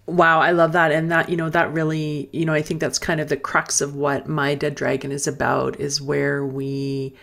Wow, 0.05 0.41
I 0.41 0.51
love 0.51 0.73
that. 0.73 0.91
And 0.91 1.09
that, 1.11 1.29
you 1.29 1.37
know, 1.37 1.49
that 1.49 1.71
really, 1.71 2.29
you 2.33 2.43
know, 2.43 2.53
I 2.53 2.61
think 2.61 2.81
that's 2.81 2.99
kind 2.99 3.21
of 3.21 3.29
the 3.29 3.37
crux 3.37 3.79
of 3.79 3.95
what 3.95 4.27
My 4.27 4.55
Dead 4.55 4.75
Dragon 4.75 5.13
is 5.13 5.27
about 5.27 5.79
is 5.79 6.01
where 6.01 6.45
we 6.45 7.15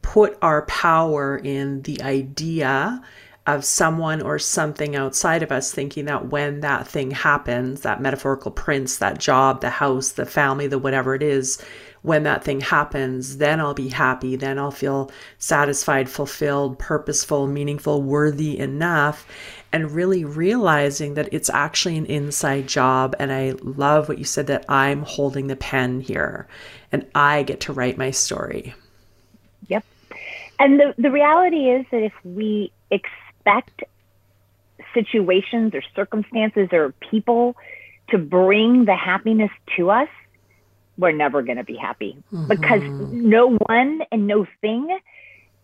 put 0.00 0.38
our 0.40 0.62
power 0.62 1.36
in 1.36 1.82
the 1.82 2.00
idea 2.02 3.02
of 3.46 3.64
someone 3.64 4.22
or 4.22 4.38
something 4.38 4.94
outside 4.94 5.42
of 5.42 5.50
us 5.50 5.72
thinking 5.72 6.04
that 6.04 6.28
when 6.28 6.60
that 6.60 6.86
thing 6.86 7.10
happens, 7.10 7.80
that 7.80 8.00
metaphorical 8.00 8.52
prince, 8.52 8.98
that 8.98 9.18
job, 9.18 9.60
the 9.60 9.70
house, 9.70 10.12
the 10.12 10.26
family, 10.26 10.68
the 10.68 10.78
whatever 10.78 11.14
it 11.14 11.22
is, 11.22 11.60
when 12.02 12.24
that 12.24 12.44
thing 12.44 12.60
happens, 12.60 13.38
then 13.38 13.60
I'll 13.60 13.74
be 13.74 13.88
happy. 13.88 14.36
Then 14.36 14.58
I'll 14.58 14.70
feel 14.72 15.10
satisfied, 15.38 16.08
fulfilled, 16.08 16.78
purposeful, 16.78 17.46
meaningful, 17.46 18.02
worthy 18.02 18.58
enough 18.58 19.26
and 19.72 19.90
really 19.90 20.24
realizing 20.24 21.14
that 21.14 21.28
it's 21.32 21.48
actually 21.50 21.96
an 21.96 22.06
inside 22.06 22.66
job. 22.66 23.16
And 23.18 23.32
I 23.32 23.54
love 23.62 24.08
what 24.08 24.18
you 24.18 24.24
said 24.24 24.48
that 24.48 24.64
I'm 24.68 25.02
holding 25.02 25.46
the 25.46 25.56
pen 25.56 26.00
here 26.00 26.46
and 26.90 27.06
I 27.14 27.44
get 27.44 27.60
to 27.60 27.72
write 27.72 27.96
my 27.96 28.10
story. 28.10 28.74
Yep. 29.68 29.84
And 30.58 30.78
the, 30.78 30.94
the 30.98 31.10
reality 31.10 31.70
is 31.70 31.86
that 31.90 32.02
if 32.02 32.12
we 32.24 32.72
expect 33.44 33.84
situations 34.94 35.74
or 35.74 35.82
circumstances 35.94 36.68
or 36.72 36.92
people 37.10 37.56
to 38.10 38.18
bring 38.18 38.84
the 38.84 38.96
happiness 38.96 39.50
to 39.76 39.90
us, 39.90 40.08
we're 40.98 41.12
never 41.12 41.42
going 41.42 41.56
to 41.56 41.64
be 41.64 41.76
happy 41.76 42.16
mm-hmm. 42.32 42.46
because 42.48 42.82
no 42.82 43.56
one 43.66 44.02
and 44.10 44.26
no 44.26 44.46
thing 44.60 44.98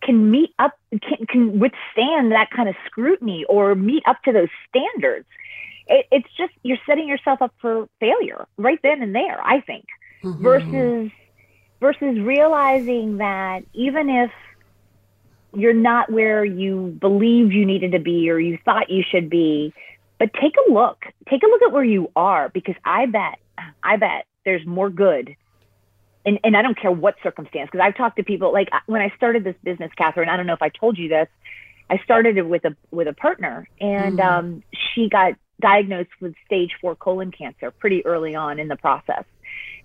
can 0.02 0.30
meet 0.30 0.50
up 0.58 0.78
can, 0.90 1.26
can 1.26 1.58
withstand 1.58 2.32
that 2.32 2.48
kind 2.54 2.68
of 2.68 2.74
scrutiny 2.86 3.44
or 3.48 3.74
meet 3.74 4.02
up 4.06 4.22
to 4.22 4.32
those 4.32 4.48
standards 4.68 5.26
it, 5.86 6.06
it's 6.12 6.28
just 6.36 6.52
you're 6.62 6.78
setting 6.86 7.08
yourself 7.08 7.42
up 7.42 7.52
for 7.60 7.88
failure 8.00 8.46
right 8.56 8.78
then 8.82 9.02
and 9.02 9.14
there 9.14 9.40
i 9.44 9.60
think 9.60 9.84
mm-hmm. 10.22 10.42
versus 10.42 11.10
versus 11.80 12.18
realizing 12.20 13.18
that 13.18 13.64
even 13.74 14.08
if 14.08 14.30
you're 15.54 15.74
not 15.74 16.10
where 16.10 16.44
you 16.44 16.96
believe 17.00 17.52
you 17.52 17.64
needed 17.64 17.92
to 17.92 17.98
be 17.98 18.30
or 18.30 18.38
you 18.38 18.58
thought 18.64 18.90
you 18.90 19.02
should 19.08 19.30
be 19.30 19.72
but 20.18 20.32
take 20.34 20.54
a 20.68 20.72
look 20.72 21.04
take 21.28 21.42
a 21.42 21.46
look 21.46 21.62
at 21.62 21.72
where 21.72 21.84
you 21.84 22.10
are 22.16 22.48
because 22.50 22.74
i 22.84 23.06
bet 23.06 23.38
i 23.82 23.96
bet 23.96 24.26
there's 24.44 24.66
more 24.66 24.90
good 24.90 25.34
and, 26.28 26.38
and 26.44 26.56
I 26.56 26.62
don't 26.62 26.78
care 26.78 26.92
what 26.92 27.14
circumstance, 27.22 27.70
because 27.72 27.82
I've 27.82 27.96
talked 27.96 28.16
to 28.16 28.22
people 28.22 28.52
like 28.52 28.68
when 28.84 29.00
I 29.00 29.10
started 29.16 29.44
this 29.44 29.54
business, 29.62 29.90
Catherine, 29.96 30.28
I 30.28 30.36
don't 30.36 30.46
know 30.46 30.52
if 30.52 30.60
I 30.60 30.68
told 30.68 30.98
you 30.98 31.08
this, 31.08 31.28
I 31.88 31.98
started 32.04 32.36
it 32.36 32.46
with 32.46 32.66
a, 32.66 32.76
with 32.90 33.08
a 33.08 33.14
partner 33.14 33.66
and, 33.80 34.18
mm. 34.18 34.24
um, 34.24 34.62
she 34.92 35.08
got 35.08 35.34
diagnosed 35.60 36.10
with 36.20 36.34
stage 36.44 36.72
four 36.80 36.94
colon 36.94 37.30
cancer 37.30 37.70
pretty 37.70 38.04
early 38.04 38.34
on 38.34 38.58
in 38.58 38.68
the 38.68 38.76
process 38.76 39.24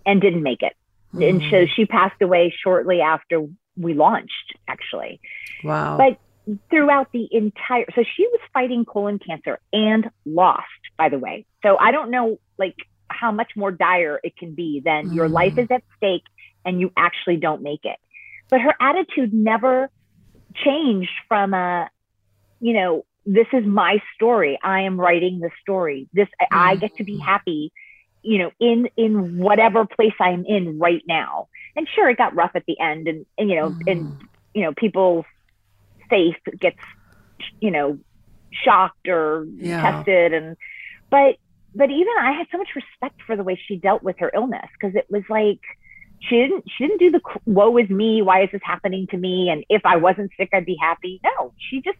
and 0.05 0.21
didn't 0.21 0.43
make 0.43 0.61
it. 0.63 0.73
Mm. 1.13 1.29
And 1.29 1.43
so 1.49 1.65
she 1.65 1.85
passed 1.85 2.21
away 2.21 2.53
shortly 2.61 2.99
after 2.99 3.47
we 3.77 3.93
launched 3.93 4.55
actually. 4.67 5.19
Wow. 5.63 5.97
But 5.97 6.57
throughout 6.69 7.11
the 7.11 7.27
entire, 7.31 7.85
so 7.95 8.03
she 8.15 8.27
was 8.27 8.39
fighting 8.53 8.85
colon 8.85 9.19
cancer 9.19 9.59
and 9.71 10.09
lost, 10.25 10.67
by 10.97 11.09
the 11.09 11.17
way. 11.17 11.45
So 11.63 11.77
I 11.77 11.91
don't 11.91 12.11
know 12.11 12.39
like 12.57 12.75
how 13.07 13.31
much 13.31 13.51
more 13.55 13.71
dire 13.71 14.19
it 14.23 14.35
can 14.37 14.53
be 14.53 14.81
than 14.83 15.09
mm. 15.09 15.15
your 15.15 15.29
life 15.29 15.57
is 15.57 15.67
at 15.71 15.83
stake 15.97 16.23
and 16.65 16.79
you 16.79 16.91
actually 16.97 17.37
don't 17.37 17.61
make 17.61 17.85
it. 17.85 17.97
But 18.49 18.61
her 18.61 18.75
attitude 18.79 19.33
never 19.33 19.89
changed 20.63 21.11
from 21.27 21.53
a, 21.53 21.89
you 22.59 22.73
know, 22.73 23.05
this 23.25 23.47
is 23.53 23.65
my 23.65 23.99
story. 24.15 24.59
I 24.61 24.81
am 24.81 24.99
writing 24.99 25.39
the 25.39 25.49
story. 25.61 26.09
This 26.13 26.27
mm. 26.41 26.47
I 26.51 26.75
get 26.75 26.95
to 26.97 27.03
be 27.03 27.17
happy, 27.17 27.71
you 28.23 28.39
know, 28.39 28.51
in 28.59 28.89
in 28.97 29.37
whatever 29.37 29.85
place 29.85 30.13
I'm 30.19 30.45
in 30.45 30.79
right 30.79 31.03
now. 31.07 31.47
And 31.75 31.87
sure, 31.93 32.09
it 32.09 32.17
got 32.17 32.35
rough 32.35 32.51
at 32.55 32.65
the 32.65 32.79
end, 32.79 33.07
and, 33.07 33.25
and 33.37 33.49
you 33.49 33.55
know, 33.55 33.69
mm. 33.69 33.91
and 33.91 34.17
you 34.53 34.61
know, 34.63 34.73
people's 34.73 35.25
faith 36.09 36.35
gets, 36.59 36.77
you 37.59 37.71
know, 37.71 37.99
shocked 38.51 39.07
or 39.07 39.45
yeah. 39.55 39.81
tested, 39.81 40.33
and 40.33 40.57
but 41.09 41.37
but 41.75 41.89
even 41.89 42.13
I 42.19 42.31
had 42.31 42.47
so 42.51 42.57
much 42.57 42.69
respect 42.75 43.21
for 43.25 43.35
the 43.35 43.43
way 43.43 43.59
she 43.67 43.77
dealt 43.77 44.03
with 44.03 44.17
her 44.19 44.31
illness 44.33 44.67
because 44.79 44.95
it 44.95 45.07
was 45.09 45.23
like 45.29 45.59
she 46.19 46.37
didn't 46.37 46.65
she 46.77 46.87
didn't 46.87 46.99
do 46.99 47.11
the 47.11 47.21
woe 47.45 47.75
is 47.77 47.89
me 47.89 48.21
why 48.21 48.43
is 48.43 48.49
this 48.51 48.61
happening 48.63 49.07
to 49.07 49.17
me 49.17 49.49
and 49.49 49.65
if 49.69 49.81
I 49.85 49.97
wasn't 49.97 50.31
sick 50.37 50.49
I'd 50.53 50.65
be 50.65 50.77
happy 50.79 51.19
no 51.23 51.53
she 51.57 51.81
just 51.81 51.97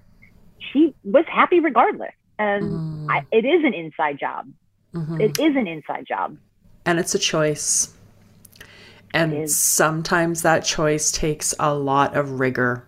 she 0.72 0.94
was 1.04 1.26
happy 1.28 1.60
regardless 1.60 2.14
and 2.40 2.64
mm. 2.64 3.08
I, 3.10 3.26
it 3.32 3.46
is 3.46 3.66
an 3.66 3.74
inside 3.74 4.20
job 4.20 4.48
mm-hmm. 4.94 5.22
it 5.22 5.40
is 5.40 5.56
an 5.56 5.68
inside 5.68 6.06
job 6.08 6.38
and 6.86 7.00
it's 7.00 7.16
a 7.16 7.20
choice 7.20 7.94
and 9.16 9.50
sometimes 9.50 10.42
that 10.42 10.62
choice 10.66 11.12
takes 11.12 11.54
a 11.60 11.74
lot 11.74 12.16
of 12.16 12.40
rigor 12.40 12.86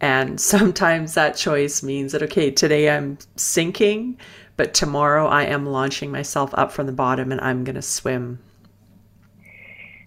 and 0.00 0.40
sometimes 0.52 1.14
that 1.14 1.36
choice 1.36 1.82
means 1.82 2.12
that 2.12 2.22
okay 2.22 2.50
today 2.50 2.90
I'm 2.90 3.18
sinking 3.36 4.18
but 4.56 4.72
tomorrow 4.72 5.26
I 5.26 5.44
am 5.44 5.66
launching 5.66 6.10
myself 6.10 6.50
up 6.54 6.72
from 6.72 6.86
the 6.86 6.92
bottom 6.92 7.30
and 7.30 7.40
I'm 7.40 7.64
going 7.64 7.76
to 7.76 7.82
swim. 7.82 8.38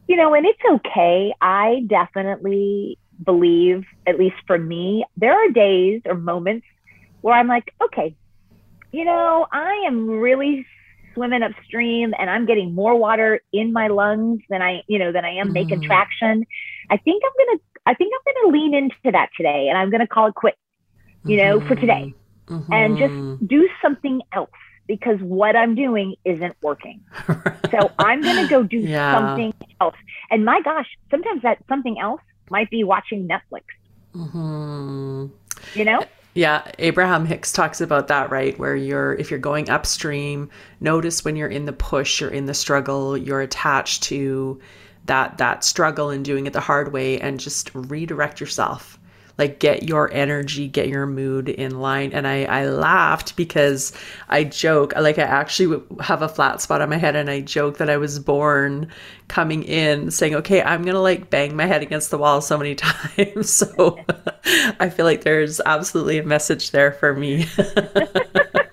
You 0.08 0.16
know, 0.16 0.34
and 0.34 0.46
it's 0.46 0.60
okay. 0.72 1.34
I 1.40 1.84
definitely 1.86 2.98
believe, 3.24 3.86
at 4.08 4.18
least 4.18 4.38
for 4.48 4.58
me, 4.58 5.06
there 5.18 5.34
are 5.34 5.50
days 5.50 6.02
or 6.06 6.16
moments 6.16 6.66
where 7.22 7.36
I'm 7.36 7.48
like, 7.48 7.74
okay, 7.82 8.16
you 8.92 9.06
know, 9.06 9.46
I 9.52 9.84
am 9.86 10.10
really 10.10 10.66
swimming 11.20 11.44
upstream 11.44 12.14
and 12.18 12.30
I'm 12.30 12.46
getting 12.46 12.74
more 12.74 12.96
water 12.96 13.42
in 13.52 13.74
my 13.74 13.90
lungs 13.90 14.42
than 14.50 14.62
I, 14.62 14.84
you 14.88 14.98
know, 14.98 15.12
than 15.12 15.26
I 15.26 15.32
am 15.32 15.48
mm-hmm. 15.48 15.54
making 15.54 15.82
traction. 15.82 16.46
I 16.90 16.96
think 16.96 17.24
I'm 17.26 17.46
going 17.46 17.58
to, 17.58 17.64
I 17.86 17.94
think 17.94 18.14
I'm 18.16 18.34
going 18.34 18.52
to 18.54 18.58
lean 18.58 18.74
into 18.74 19.12
that 19.12 19.30
today 19.36 19.68
and 19.68 19.78
I'm 19.78 19.90
going 19.90 20.00
to 20.00 20.08
call 20.08 20.28
it 20.28 20.36
quits, 20.36 20.58
you 21.26 21.36
know, 21.36 21.60
mm-hmm. 21.60 21.68
for 21.68 21.76
today 21.76 22.14
mm-hmm. 22.48 22.72
and 22.72 22.98
just 22.98 23.12
mm-hmm. 23.12 23.46
do 23.46 23.68
something 23.82 24.22
else 24.32 24.50
because 24.88 25.20
what 25.20 25.58
I'm 25.58 25.76
doing 25.76 26.16
isn't 26.24 26.56
working. 26.62 27.02
so 27.70 27.92
I'm 28.00 28.22
going 28.22 28.44
to 28.44 28.48
go 28.50 28.64
do 28.64 28.78
yeah. 28.80 29.18
something 29.18 29.54
else. 29.82 29.96
And 30.32 30.46
my 30.46 30.62
gosh, 30.62 30.88
sometimes 31.12 31.42
that 31.42 31.58
something 31.68 32.00
else 32.00 32.22
might 32.50 32.70
be 32.70 32.86
watching 32.86 33.28
Netflix. 33.28 33.64
Mm-hmm. 34.16 35.28
You 35.76 35.86
know? 35.86 36.04
Yeah, 36.34 36.72
Abraham 36.78 37.26
Hicks 37.26 37.52
talks 37.52 37.82
about 37.82 38.08
that, 38.08 38.30
right? 38.30 38.58
Where 38.60 38.76
you're, 38.76 39.14
if 39.16 39.32
you're 39.32 39.40
going 39.40 39.70
upstream, 39.70 40.50
notice 40.80 41.26
when 41.26 41.36
you're 41.36 41.48
in 41.50 41.66
the 41.66 41.74
push, 41.74 42.22
you're 42.22 42.30
in 42.30 42.46
the 42.46 42.54
struggle, 42.54 43.18
you're 43.18 43.42
attached 43.42 44.04
to 44.04 44.60
that 45.06 45.40
that 45.40 45.64
struggle 45.64 46.12
and 46.12 46.24
doing 46.24 46.46
it 46.46 46.54
the 46.54 46.60
hard 46.60 46.94
way, 46.94 47.20
and 47.20 47.40
just 47.40 47.72
redirect 47.74 48.40
yourself 48.40 48.99
like 49.40 49.60
get 49.60 49.84
your 49.84 50.12
energy, 50.14 50.68
get 50.68 50.90
your 50.90 51.08
mood 51.08 51.48
in 51.48 51.80
line. 51.80 52.12
And 52.12 52.28
I, 52.28 52.44
I 52.44 52.66
laughed 52.68 53.38
because 53.38 53.94
I 54.28 54.44
joke, 54.44 54.94
like 54.96 55.18
I 55.18 55.24
actually 55.24 55.82
have 56.02 56.22
a 56.22 56.28
flat 56.28 56.62
spot 56.62 56.82
on 56.82 56.90
my 56.90 56.98
head 56.98 57.16
and 57.16 57.30
I 57.30 57.40
joke 57.40 57.78
that 57.78 57.90
I 57.90 57.96
was 57.96 58.20
born 58.20 58.90
coming 59.30 59.64
in 59.64 60.12
saying, 60.12 60.36
okay, 60.36 60.62
I'm 60.62 60.84
going 60.84 60.96
to 60.96 61.00
like 61.00 61.30
bang 61.30 61.56
my 61.56 61.66
head 61.66 61.82
against 61.82 62.12
the 62.12 62.18
wall 62.18 62.42
so 62.42 62.58
many 62.58 62.76
times. 62.76 63.50
so 63.50 63.98
I 64.80 64.90
feel 64.90 65.06
like 65.06 65.24
there's 65.24 65.62
absolutely 65.66 66.18
a 66.18 66.24
message 66.24 66.72
there 66.72 66.92
for 66.92 67.16
me. 67.16 67.48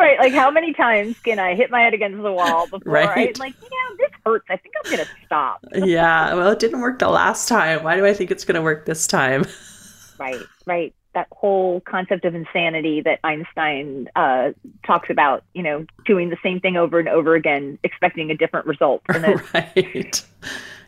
Right, 0.00 0.18
like 0.18 0.32
how 0.32 0.50
many 0.50 0.72
times 0.72 1.18
can 1.20 1.38
I 1.38 1.54
hit 1.54 1.70
my 1.70 1.82
head 1.82 1.92
against 1.92 2.22
the 2.22 2.32
wall 2.32 2.66
before 2.70 2.90
right. 2.90 3.36
I 3.36 3.38
like, 3.38 3.54
yeah, 3.60 3.96
this 3.98 4.10
hurts. 4.24 4.46
I 4.48 4.56
think 4.56 4.74
I'm 4.82 4.90
gonna 4.90 5.08
stop. 5.26 5.64
yeah, 5.74 6.32
well, 6.32 6.50
it 6.50 6.58
didn't 6.58 6.80
work 6.80 6.98
the 6.98 7.08
last 7.08 7.48
time. 7.48 7.84
Why 7.84 7.96
do 7.96 8.06
I 8.06 8.14
think 8.14 8.30
it's 8.30 8.44
gonna 8.44 8.62
work 8.62 8.86
this 8.86 9.06
time? 9.06 9.44
right, 10.18 10.40
right. 10.64 10.94
That 11.12 11.28
whole 11.32 11.82
concept 11.82 12.24
of 12.24 12.34
insanity 12.34 13.02
that 13.02 13.18
Einstein 13.24 14.08
uh, 14.16 14.52
talks 14.86 15.10
about, 15.10 15.44
you 15.52 15.62
know, 15.62 15.84
doing 16.06 16.30
the 16.30 16.38
same 16.42 16.60
thing 16.60 16.78
over 16.78 16.98
and 16.98 17.08
over 17.08 17.34
again, 17.34 17.78
expecting 17.82 18.30
a 18.30 18.36
different 18.36 18.66
result. 18.66 19.02
Right. 19.08 20.24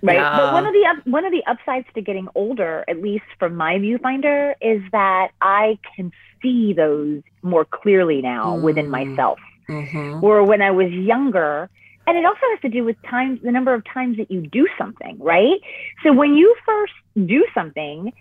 Right. 0.03 0.17
Yeah. 0.17 0.37
But 0.37 0.53
one 0.53 0.67
of 0.67 0.73
the 0.73 1.11
one 1.11 1.25
of 1.25 1.33
the 1.33 1.45
upsides 1.47 1.87
to 1.95 2.03
getting 2.03 2.29
older, 2.35 2.85
at 2.89 3.01
least 3.01 3.25
from 3.39 3.55
my 3.55 3.75
viewfinder, 3.77 4.55
is 4.61 4.83
that 4.91 5.29
I 5.41 5.79
can 5.95 6.11
see 6.43 6.73
those 6.73 7.23
more 7.43 7.65
clearly 7.65 8.21
now 8.21 8.57
mm. 8.57 8.63
within 8.63 8.91
myself. 8.91 9.39
Mm-hmm. 9.69 10.25
Or 10.25 10.43
when 10.45 10.61
I 10.61 10.73
was 10.73 10.91
younger, 10.91 11.71
and 12.07 12.19
it 12.19 12.25
also 12.25 12.41
has 12.51 12.61
to 12.63 12.69
do 12.69 12.85
with 12.85 12.97
times, 13.03 13.41
the 13.43 13.53
number 13.53 13.73
of 13.73 13.85
times 13.85 14.17
that 14.17 14.31
you 14.31 14.41
do 14.41 14.67
something, 14.77 15.19
right? 15.21 15.61
So 16.03 16.13
when 16.13 16.35
you 16.35 16.55
first 16.67 16.93
do 17.15 17.47
something, 17.55 18.13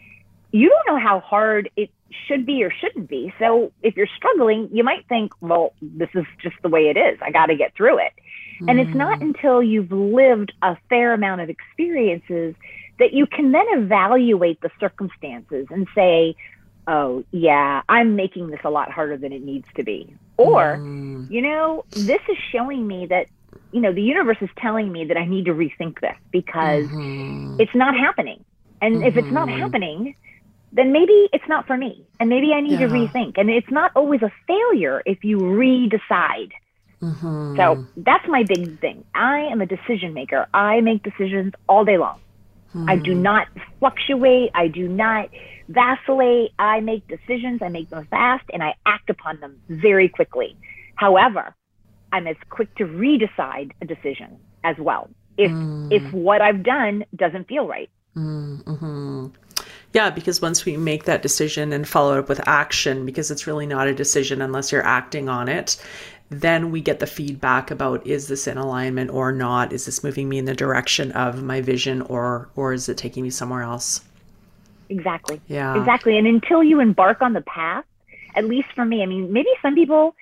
you 0.51 0.69
don't 0.69 0.93
know 0.95 1.01
how 1.01 1.19
hard 1.19 1.69
it 1.75 1.89
should 2.27 2.45
be 2.45 2.63
or 2.63 2.71
shouldn't 2.71 3.09
be. 3.09 3.33
So 3.39 3.71
if 3.81 3.95
you're 3.95 4.09
struggling, 4.17 4.69
you 4.71 4.83
might 4.83 5.07
think, 5.07 5.33
well, 5.41 5.73
this 5.81 6.09
is 6.13 6.25
just 6.41 6.55
the 6.61 6.69
way 6.69 6.89
it 6.89 6.97
is. 6.97 7.19
I 7.21 7.31
got 7.31 7.47
to 7.47 7.55
get 7.55 7.75
through 7.75 7.99
it. 7.99 8.13
Mm. 8.61 8.69
And 8.69 8.79
it's 8.79 8.95
not 8.95 9.19
mm. 9.19 9.23
until 9.23 9.61
you've 9.63 9.91
lived 9.91 10.53
a 10.61 10.77
fair 10.89 11.13
amount 11.13 11.41
of 11.41 11.49
experiences 11.49 12.55
that 12.99 13.13
you 13.13 13.25
can 13.25 13.51
then 13.51 13.65
evaluate 13.69 14.61
the 14.61 14.69
circumstances 14.79 15.67
and 15.69 15.87
say, 15.95 16.35
oh, 16.87 17.23
yeah, 17.31 17.81
I'm 17.89 18.15
making 18.15 18.49
this 18.49 18.59
a 18.63 18.69
lot 18.69 18.91
harder 18.91 19.17
than 19.17 19.31
it 19.31 19.43
needs 19.43 19.67
to 19.75 19.83
be. 19.83 20.13
Or, 20.37 20.77
mm. 20.77 21.29
you 21.29 21.41
know, 21.41 21.85
this 21.91 22.21
is 22.29 22.37
showing 22.51 22.85
me 22.85 23.07
that, 23.07 23.27
you 23.71 23.81
know, 23.81 23.93
the 23.93 24.01
universe 24.01 24.37
is 24.41 24.49
telling 24.57 24.91
me 24.91 25.05
that 25.05 25.17
I 25.17 25.25
need 25.25 25.45
to 25.45 25.53
rethink 25.53 25.99
this 25.99 26.15
because 26.31 26.85
mm-hmm. 26.87 27.59
it's 27.59 27.73
not 27.75 27.95
happening. 27.95 28.43
And 28.81 28.95
mm-hmm. 28.95 29.03
if 29.05 29.17
it's 29.17 29.31
not 29.31 29.47
mm-hmm. 29.47 29.59
happening, 29.59 30.15
then 30.71 30.91
maybe 30.91 31.29
it's 31.33 31.47
not 31.47 31.67
for 31.67 31.77
me. 31.77 32.05
And 32.19 32.29
maybe 32.29 32.53
I 32.53 32.61
need 32.61 32.79
yeah. 32.79 32.87
to 32.87 32.93
rethink. 32.93 33.37
And 33.37 33.49
it's 33.49 33.69
not 33.71 33.91
always 33.95 34.21
a 34.21 34.31
failure 34.47 35.01
if 35.05 35.23
you 35.23 35.39
re-decide. 35.39 36.51
Mm-hmm. 37.01 37.55
So 37.57 37.85
that's 37.97 38.27
my 38.27 38.43
big 38.43 38.79
thing. 38.79 39.03
I 39.13 39.39
am 39.51 39.61
a 39.61 39.65
decision 39.65 40.13
maker. 40.13 40.47
I 40.53 40.81
make 40.81 41.03
decisions 41.03 41.53
all 41.67 41.83
day 41.83 41.97
long. 41.97 42.19
Mm-hmm. 42.69 42.89
I 42.89 42.95
do 42.95 43.13
not 43.13 43.47
fluctuate. 43.79 44.51
I 44.53 44.67
do 44.67 44.87
not 44.87 45.29
vacillate. 45.67 46.51
I 46.59 46.79
make 46.79 47.07
decisions. 47.07 47.61
I 47.61 47.69
make 47.69 47.89
them 47.89 48.07
fast 48.09 48.45
and 48.53 48.63
I 48.63 48.75
act 48.85 49.09
upon 49.09 49.39
them 49.39 49.59
very 49.67 50.07
quickly. 50.07 50.55
However, 50.95 51.55
I'm 52.13 52.27
as 52.27 52.37
quick 52.49 52.73
to 52.75 52.85
redecide 52.85 53.71
a 53.81 53.85
decision 53.85 54.37
as 54.63 54.77
well 54.77 55.09
if 55.37 55.51
mm. 55.51 55.91
if 55.91 56.13
what 56.13 56.41
I've 56.41 56.63
done 56.63 57.05
doesn't 57.15 57.47
feel 57.47 57.67
right. 57.67 57.89
Mm-hmm. 58.15 59.27
Yeah, 59.93 60.09
because 60.09 60.41
once 60.41 60.63
we 60.65 60.77
make 60.77 61.03
that 61.03 61.21
decision 61.21 61.73
and 61.73 61.87
follow 61.87 62.15
it 62.15 62.19
up 62.19 62.29
with 62.29 62.47
action, 62.47 63.05
because 63.05 63.29
it's 63.29 63.45
really 63.45 63.65
not 63.65 63.87
a 63.87 63.93
decision 63.93 64.41
unless 64.41 64.71
you're 64.71 64.85
acting 64.85 65.27
on 65.27 65.49
it, 65.49 65.77
then 66.29 66.71
we 66.71 66.79
get 66.79 66.99
the 66.99 67.07
feedback 67.07 67.71
about 67.71 68.07
is 68.07 68.29
this 68.29 68.47
in 68.47 68.57
alignment 68.57 69.11
or 69.11 69.33
not? 69.33 69.73
Is 69.73 69.85
this 69.85 70.01
moving 70.01 70.29
me 70.29 70.37
in 70.37 70.45
the 70.45 70.55
direction 70.55 71.11
of 71.11 71.43
my 71.43 71.59
vision 71.59 72.01
or 72.03 72.49
or 72.55 72.71
is 72.71 72.87
it 72.87 72.97
taking 72.97 73.23
me 73.23 73.29
somewhere 73.29 73.63
else? 73.63 74.01
Exactly. 74.87 75.41
Yeah. 75.47 75.77
Exactly. 75.77 76.17
And 76.17 76.25
until 76.25 76.63
you 76.63 76.79
embark 76.79 77.21
on 77.21 77.33
the 77.33 77.41
path, 77.41 77.85
at 78.35 78.45
least 78.45 78.69
for 78.73 78.85
me, 78.85 79.03
I 79.03 79.05
mean, 79.07 79.33
maybe 79.33 79.49
some 79.61 79.75
people 79.75 80.15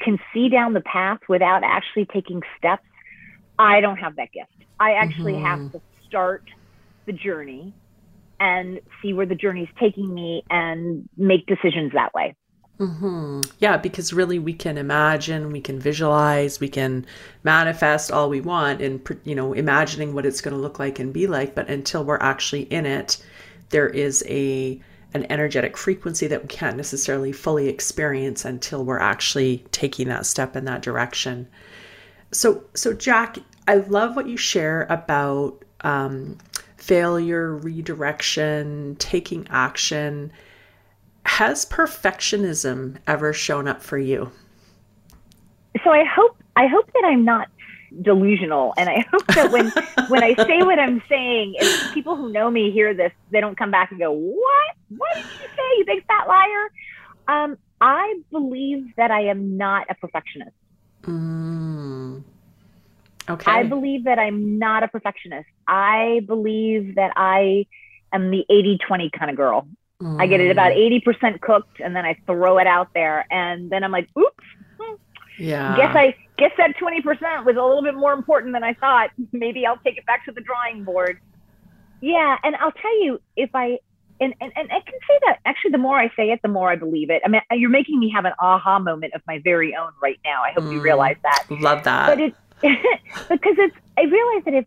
can 0.00 0.18
see 0.32 0.48
down 0.48 0.72
the 0.72 0.80
path 0.80 1.18
without 1.28 1.62
actually 1.62 2.06
taking 2.06 2.42
steps. 2.56 2.84
I 3.58 3.82
don't 3.82 3.98
have 3.98 4.16
that 4.16 4.32
gift. 4.32 4.50
I 4.78 4.92
actually 4.92 5.34
mm-hmm. 5.34 5.44
have 5.44 5.72
to 5.72 5.80
start 6.08 6.44
the 7.04 7.12
journey 7.12 7.74
and 8.40 8.80
see 9.00 9.12
where 9.12 9.26
the 9.26 9.34
journey 9.34 9.62
is 9.62 9.68
taking 9.78 10.12
me 10.12 10.42
and 10.50 11.08
make 11.16 11.46
decisions 11.46 11.92
that 11.92 12.12
way. 12.14 12.34
Mm-hmm. 12.78 13.42
Yeah, 13.58 13.76
because 13.76 14.14
really 14.14 14.38
we 14.38 14.54
can 14.54 14.78
imagine, 14.78 15.52
we 15.52 15.60
can 15.60 15.78
visualize, 15.78 16.60
we 16.60 16.68
can 16.68 17.04
manifest 17.44 18.10
all 18.10 18.30
we 18.30 18.40
want 18.40 18.80
and, 18.80 19.06
you 19.24 19.34
know, 19.34 19.52
imagining 19.52 20.14
what 20.14 20.24
it's 20.24 20.40
going 20.40 20.56
to 20.56 20.60
look 20.60 20.78
like 20.78 20.98
and 20.98 21.12
be 21.12 21.26
like. 21.26 21.54
But 21.54 21.68
until 21.68 22.04
we're 22.04 22.16
actually 22.16 22.62
in 22.62 22.86
it, 22.86 23.22
there 23.68 23.88
is 23.88 24.24
a 24.26 24.80
an 25.12 25.26
energetic 25.28 25.76
frequency 25.76 26.26
that 26.28 26.42
we 26.42 26.48
can't 26.48 26.76
necessarily 26.76 27.32
fully 27.32 27.68
experience 27.68 28.44
until 28.44 28.84
we're 28.84 29.00
actually 29.00 29.64
taking 29.72 30.08
that 30.08 30.24
step 30.24 30.54
in 30.54 30.64
that 30.64 30.82
direction. 30.82 31.48
So, 32.32 32.62
so 32.74 32.92
Jack, 32.92 33.38
I 33.66 33.76
love 33.76 34.14
what 34.14 34.28
you 34.28 34.36
share 34.36 34.86
about 34.88 35.64
um, 35.80 36.38
failure, 36.80 37.56
redirection, 37.56 38.96
taking 38.98 39.46
action. 39.50 40.32
Has 41.26 41.64
perfectionism 41.66 42.96
ever 43.06 43.32
shown 43.32 43.68
up 43.68 43.82
for 43.82 43.98
you? 43.98 44.32
So 45.84 45.90
I 45.90 46.04
hope 46.04 46.36
I 46.56 46.66
hope 46.66 46.90
that 46.92 47.04
I'm 47.04 47.24
not 47.24 47.48
delusional, 48.02 48.74
and 48.76 48.88
I 48.88 49.04
hope 49.10 49.26
that 49.28 49.52
when 49.52 49.70
when 50.08 50.22
I 50.22 50.34
say 50.34 50.62
what 50.62 50.78
I'm 50.78 51.02
saying, 51.08 51.54
if 51.58 51.94
people 51.94 52.16
who 52.16 52.32
know 52.32 52.50
me 52.50 52.70
hear 52.70 52.94
this, 52.94 53.12
they 53.30 53.40
don't 53.40 53.56
come 53.56 53.70
back 53.70 53.90
and 53.90 54.00
go, 54.00 54.10
"What? 54.10 54.76
What 54.96 55.14
did 55.14 55.24
you 55.24 55.48
say, 55.48 55.78
you 55.78 55.84
big 55.86 56.06
fat 56.06 56.26
liar?" 56.26 56.70
Um, 57.28 57.56
I 57.80 58.20
believe 58.30 58.96
that 58.96 59.10
I 59.10 59.26
am 59.26 59.56
not 59.56 59.86
a 59.88 59.94
perfectionist. 59.94 60.56
Mm. 61.02 62.24
Okay. 63.28 63.50
I 63.50 63.62
believe 63.64 64.04
that 64.04 64.18
I'm 64.18 64.58
not 64.58 64.82
a 64.82 64.88
perfectionist. 64.88 65.48
I 65.68 66.20
believe 66.26 66.94
that 66.96 67.12
I 67.16 67.66
am 68.12 68.30
the 68.30 68.44
80 68.50 68.78
20 68.86 69.10
kind 69.10 69.30
of 69.30 69.36
girl. 69.36 69.68
I 70.18 70.26
get 70.26 70.40
it 70.40 70.50
about 70.50 70.72
80% 70.72 71.02
Mm. 71.04 71.40
cooked 71.42 71.78
and 71.78 71.94
then 71.94 72.06
I 72.06 72.16
throw 72.26 72.56
it 72.58 72.66
out 72.66 72.88
there. 72.94 73.26
And 73.30 73.68
then 73.68 73.84
I'm 73.84 73.92
like, 73.92 74.08
oops, 74.18 74.44
Yeah. 75.38 75.76
guess 75.76 75.94
I 75.94 76.14
guess 76.38 76.52
that 76.56 76.74
20% 76.78 77.44
was 77.44 77.56
a 77.56 77.62
little 77.62 77.82
bit 77.82 77.94
more 77.94 78.14
important 78.14 78.54
than 78.54 78.64
I 78.64 78.72
thought. 78.74 79.10
Maybe 79.32 79.66
I'll 79.66 79.76
take 79.84 79.98
it 79.98 80.06
back 80.06 80.24
to 80.24 80.32
the 80.32 80.40
drawing 80.40 80.84
board. 80.84 81.18
Yeah. 82.00 82.38
And 82.42 82.56
I'll 82.56 82.72
tell 82.72 83.02
you, 83.02 83.20
if 83.36 83.50
I, 83.54 83.78
and, 84.22 84.34
and, 84.40 84.52
and 84.56 84.70
I 84.72 84.80
can 84.80 84.98
say 85.06 85.18
that 85.26 85.38
actually, 85.44 85.72
the 85.72 85.78
more 85.78 85.98
I 85.98 86.08
say 86.16 86.30
it, 86.30 86.40
the 86.42 86.48
more 86.48 86.70
I 86.70 86.76
believe 86.76 87.10
it. 87.10 87.20
I 87.24 87.28
mean, 87.28 87.42
you're 87.52 87.68
making 87.70 88.00
me 88.00 88.10
have 88.14 88.24
an 88.24 88.32
aha 88.40 88.78
moment 88.78 89.12
of 89.14 89.20
my 89.26 89.38
very 89.44 89.76
own 89.76 89.92
right 90.02 90.18
now. 90.24 90.42
I 90.42 90.52
hope 90.52 90.64
you 90.72 90.80
Mm. 90.80 90.84
realize 90.84 91.16
that. 91.22 91.44
Love 91.50 91.84
that. 91.84 92.06
but 92.06 92.20
it 92.20 92.34
because 93.30 93.54
it's 93.58 93.76
i 93.98 94.02
realize 94.02 94.44
that 94.44 94.54
if 94.54 94.64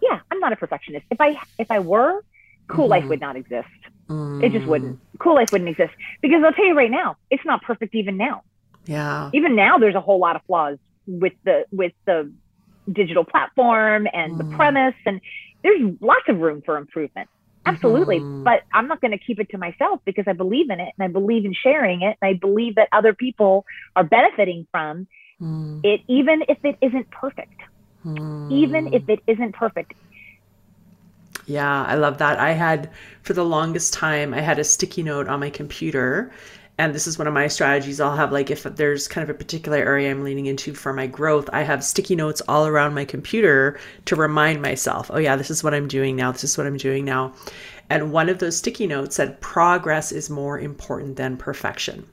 yeah 0.00 0.20
i'm 0.30 0.40
not 0.40 0.52
a 0.52 0.56
perfectionist 0.56 1.04
if 1.10 1.20
i 1.20 1.36
if 1.58 1.70
i 1.70 1.78
were 1.78 2.20
cool 2.68 2.88
life 2.88 3.04
Mhm. 3.04 3.08
would 3.10 3.20
not 3.20 3.36
exist 3.36 3.68
it 4.40 4.52
just 4.52 4.66
wouldn't 4.66 4.98
cool 5.18 5.34
life 5.34 5.48
wouldn't 5.52 5.68
exist 5.70 5.92
because 6.22 6.42
i'll 6.44 6.52
tell 6.52 6.66
you 6.66 6.74
right 6.76 6.90
now 6.90 7.16
it's 7.30 7.44
not 7.44 7.62
perfect 7.62 7.94
even 7.94 8.16
now 8.16 8.42
Yeah. 8.86 9.30
even 9.34 9.54
now 9.56 9.78
there's 9.78 9.94
a 9.94 10.00
whole 10.00 10.18
lot 10.18 10.36
of 10.36 10.42
flaws 10.46 10.78
with 11.06 11.34
the 11.44 11.64
with 11.72 11.92
the 12.06 12.32
digital 12.90 13.24
platform 13.24 14.06
and 14.12 14.38
the 14.38 14.44
Mm. 14.44 14.50
premise 14.56 14.94
and 15.06 15.20
there's 15.62 15.94
lots 16.00 16.26
of 16.28 16.38
room 16.38 16.62
for 16.64 16.76
improvement 16.78 17.28
absolutely 17.66 18.20
Mhm. 18.20 18.44
but 18.44 18.62
i'm 18.72 18.88
not 18.88 19.00
going 19.02 19.10
to 19.10 19.18
keep 19.18 19.38
it 19.38 19.48
to 19.50 19.58
myself 19.58 20.00
because 20.06 20.24
i 20.26 20.32
believe 20.32 20.70
in 20.70 20.80
it 20.80 20.92
and 20.98 21.04
i 21.04 21.08
believe 21.08 21.44
in 21.44 21.52
sharing 21.52 22.00
it 22.02 22.16
and 22.22 22.28
i 22.30 22.32
believe 22.32 22.76
that 22.76 22.88
other 22.92 23.12
people 23.14 23.64
are 23.94 24.04
benefiting 24.04 24.66
from 24.72 25.06
Mm. 25.40 25.80
it 25.84 26.02
even 26.06 26.42
if 26.48 26.58
it 26.64 26.76
isn't 26.80 27.10
perfect 27.10 27.60
even 28.04 28.86
Mm. 28.86 28.94
if 28.94 29.08
it 29.08 29.20
isn't 29.26 29.52
perfect. 29.54 29.92
Yeah, 31.46 31.84
I 31.84 31.96
love 31.96 32.18
that. 32.18 32.38
I 32.38 32.52
had, 32.52 32.90
for 33.22 33.32
the 33.32 33.44
longest 33.44 33.92
time, 33.92 34.32
I 34.32 34.40
had 34.40 34.58
a 34.58 34.64
sticky 34.64 35.02
note 35.02 35.28
on 35.28 35.40
my 35.40 35.50
computer. 35.50 36.30
And 36.78 36.94
this 36.94 37.06
is 37.06 37.18
one 37.18 37.26
of 37.26 37.34
my 37.34 37.46
strategies. 37.48 38.00
I'll 38.00 38.16
have, 38.16 38.32
like, 38.32 38.50
if 38.50 38.62
there's 38.62 39.06
kind 39.06 39.22
of 39.22 39.28
a 39.28 39.38
particular 39.38 39.76
area 39.76 40.10
I'm 40.10 40.24
leaning 40.24 40.46
into 40.46 40.72
for 40.72 40.94
my 40.94 41.06
growth, 41.06 41.50
I 41.52 41.62
have 41.62 41.84
sticky 41.84 42.16
notes 42.16 42.40
all 42.48 42.66
around 42.66 42.94
my 42.94 43.04
computer 43.04 43.78
to 44.06 44.16
remind 44.16 44.62
myself, 44.62 45.10
oh, 45.12 45.18
yeah, 45.18 45.36
this 45.36 45.50
is 45.50 45.62
what 45.62 45.74
I'm 45.74 45.88
doing 45.88 46.16
now. 46.16 46.32
This 46.32 46.44
is 46.44 46.56
what 46.56 46.66
I'm 46.66 46.78
doing 46.78 47.04
now. 47.04 47.34
And 47.90 48.12
one 48.12 48.30
of 48.30 48.38
those 48.38 48.56
sticky 48.56 48.86
notes 48.86 49.16
said, 49.16 49.40
progress 49.42 50.10
is 50.10 50.30
more 50.30 50.58
important 50.58 51.16
than 51.16 51.36
perfection. 51.36 52.06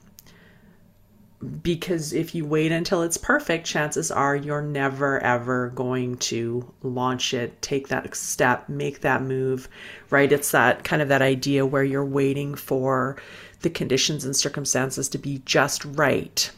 Because 1.61 2.13
if 2.13 2.33
you 2.33 2.45
wait 2.45 2.71
until 2.71 3.03
it's 3.03 3.17
perfect, 3.17 3.67
chances 3.67 4.09
are 4.09 4.35
you're 4.35 4.61
never 4.61 5.19
ever 5.19 5.69
going 5.69 6.17
to 6.17 6.73
launch 6.81 7.31
it, 7.33 7.61
take 7.61 7.89
that 7.89 8.15
step, 8.15 8.67
make 8.67 9.01
that 9.01 9.21
move, 9.21 9.69
right? 10.09 10.31
It's 10.31 10.49
that 10.51 10.83
kind 10.83 10.99
of 10.99 11.09
that 11.09 11.21
idea 11.21 11.63
where 11.63 11.83
you're 11.83 12.03
waiting 12.03 12.55
for 12.55 13.17
the 13.61 13.69
conditions 13.69 14.25
and 14.25 14.35
circumstances 14.35 15.09
to 15.09 15.19
be 15.19 15.41
just 15.45 15.85
right 15.85 16.49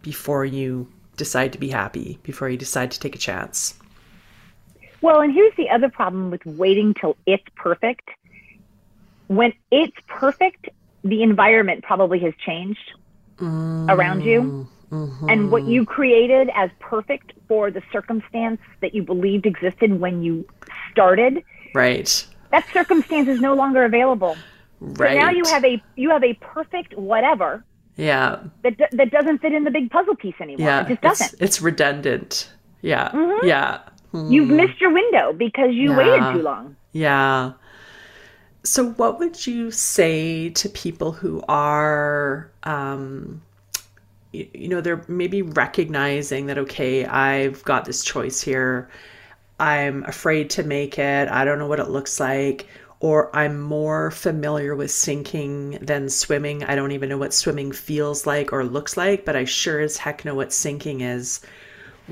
before 0.00 0.46
you 0.46 0.88
decide 1.16 1.52
to 1.52 1.58
be 1.58 1.68
happy, 1.68 2.18
before 2.22 2.48
you 2.48 2.56
decide 2.56 2.90
to 2.92 3.00
take 3.00 3.14
a 3.14 3.18
chance. 3.18 3.74
Well, 5.02 5.20
and 5.20 5.34
here's 5.34 5.54
the 5.56 5.68
other 5.68 5.90
problem 5.90 6.30
with 6.30 6.46
waiting 6.46 6.94
till 6.94 7.16
it's 7.26 7.44
perfect. 7.56 8.08
When 9.26 9.52
it's 9.70 9.96
perfect, 10.06 10.70
the 11.04 11.22
environment 11.22 11.82
probably 11.82 12.20
has 12.20 12.34
changed 12.36 12.92
around 13.42 14.22
you. 14.24 14.68
Mm-hmm. 14.90 15.28
And 15.30 15.50
what 15.50 15.64
you 15.64 15.86
created 15.86 16.50
as 16.54 16.70
perfect 16.78 17.32
for 17.48 17.70
the 17.70 17.82
circumstance 17.90 18.60
that 18.82 18.94
you 18.94 19.02
believed 19.02 19.46
existed 19.46 19.98
when 19.98 20.22
you 20.22 20.46
started, 20.90 21.42
Right. 21.74 22.26
that 22.50 22.66
circumstance 22.74 23.26
is 23.28 23.40
no 23.40 23.54
longer 23.54 23.84
available. 23.84 24.34
So 24.34 24.86
Right. 25.04 25.16
now 25.16 25.30
you 25.30 25.44
have 25.46 25.64
a 25.64 25.82
you 25.96 26.10
have 26.10 26.22
a 26.24 26.34
perfect 26.34 26.94
whatever 26.98 27.64
yeah. 27.96 28.40
that 28.64 28.76
d- 28.76 28.84
that 28.92 29.10
doesn't 29.10 29.38
fit 29.38 29.52
in 29.54 29.64
the 29.64 29.70
big 29.70 29.90
puzzle 29.90 30.16
piece 30.16 30.34
anymore. 30.40 30.66
Yeah. 30.66 30.80
it 30.80 30.88
just 30.88 30.90
it's, 30.92 31.18
doesn't. 31.20 31.40
it's 31.42 31.62
redundant. 31.62 32.52
Yeah. 32.82 33.08
Mhm. 33.12 33.44
Yeah. 33.44 33.78
You've 34.12 34.50
missed 34.50 34.78
your 34.80 34.92
window 34.92 35.32
because 35.32 35.72
you 35.72 35.90
Yeah. 35.92 35.96
waited 35.96 36.32
too 36.34 36.42
long. 36.42 36.76
Yeah. 36.92 37.52
So, 38.64 38.90
what 38.92 39.18
would 39.18 39.44
you 39.44 39.72
say 39.72 40.50
to 40.50 40.68
people 40.68 41.10
who 41.10 41.42
are, 41.48 42.48
um, 42.62 43.42
you, 44.30 44.48
you 44.54 44.68
know, 44.68 44.80
they're 44.80 45.04
maybe 45.08 45.42
recognizing 45.42 46.46
that, 46.46 46.58
okay, 46.58 47.04
I've 47.04 47.64
got 47.64 47.86
this 47.86 48.04
choice 48.04 48.40
here. 48.40 48.88
I'm 49.58 50.04
afraid 50.04 50.50
to 50.50 50.62
make 50.62 50.96
it. 50.96 51.28
I 51.28 51.44
don't 51.44 51.58
know 51.58 51.66
what 51.66 51.80
it 51.80 51.88
looks 51.90 52.20
like. 52.20 52.68
Or 53.00 53.34
I'm 53.34 53.60
more 53.60 54.12
familiar 54.12 54.76
with 54.76 54.92
sinking 54.92 55.78
than 55.82 56.08
swimming. 56.08 56.62
I 56.62 56.76
don't 56.76 56.92
even 56.92 57.08
know 57.08 57.18
what 57.18 57.34
swimming 57.34 57.72
feels 57.72 58.26
like 58.26 58.52
or 58.52 58.64
looks 58.64 58.96
like, 58.96 59.24
but 59.24 59.34
I 59.34 59.44
sure 59.44 59.80
as 59.80 59.96
heck 59.96 60.24
know 60.24 60.36
what 60.36 60.52
sinking 60.52 61.00
is. 61.00 61.40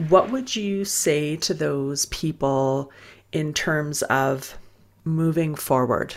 What 0.09 0.33
would 0.33 0.57
you 0.57 0.85
say 0.85 1.37
to 1.37 1.55
those 1.55 2.07
people 2.07 2.91
in 3.31 3.55
terms 3.55 4.03
of 4.03 4.59
moving 5.05 5.55
forward 5.55 6.17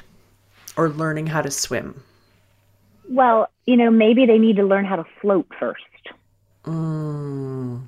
or 0.78 0.90
learning 0.90 1.28
how 1.28 1.42
to 1.42 1.52
swim? 1.52 2.04
Well, 3.10 3.50
you 3.66 3.78
know, 3.78 3.92
maybe 3.92 4.26
they 4.26 4.38
need 4.38 4.56
to 4.58 4.64
learn 4.64 4.86
how 4.86 4.96
to 4.98 5.06
float 5.22 5.48
first, 5.60 5.82
Mm, 6.66 7.88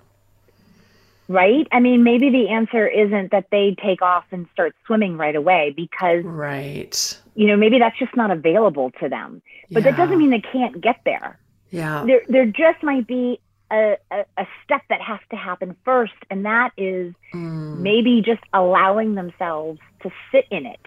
right? 1.28 1.68
I 1.72 1.80
mean, 1.80 2.04
maybe 2.04 2.30
the 2.30 2.50
answer 2.50 2.88
isn't 2.88 3.32
that 3.32 3.46
they 3.52 3.76
take 3.84 4.02
off 4.02 4.26
and 4.32 4.48
start 4.54 4.76
swimming 4.86 5.18
right 5.18 5.36
away 5.36 5.74
because, 5.76 6.24
right. 6.24 7.20
you 7.36 7.48
know, 7.48 7.56
maybe 7.58 7.80
that's 7.80 7.98
just 7.98 8.16
not 8.16 8.32
available 8.32 8.92
to 9.00 9.10
them. 9.10 9.42
But 9.72 9.84
that 9.84 9.96
doesn't 9.98 10.18
mean 10.18 10.30
they 10.30 10.42
can't 10.42 10.82
get 10.82 11.00
there. 11.06 11.40
Yeah. 11.72 12.04
There, 12.06 12.22
there 12.28 12.46
just 12.46 12.84
might 12.84 13.08
be 13.08 13.40
a, 13.72 13.98
a, 14.12 14.26
a 14.38 14.48
step 14.64 14.82
that 14.90 15.02
has 15.02 15.20
to 15.32 15.36
happen 15.36 15.76
first, 15.86 16.14
and 16.30 16.46
that 16.46 16.72
is 16.78 17.14
Mm, 17.34 17.80
maybe 17.80 18.22
just 18.22 18.42
allowing 18.54 19.16
themselves 19.16 19.80
to 20.04 20.12
sit 20.32 20.46
in 20.52 20.66
it 20.66 20.80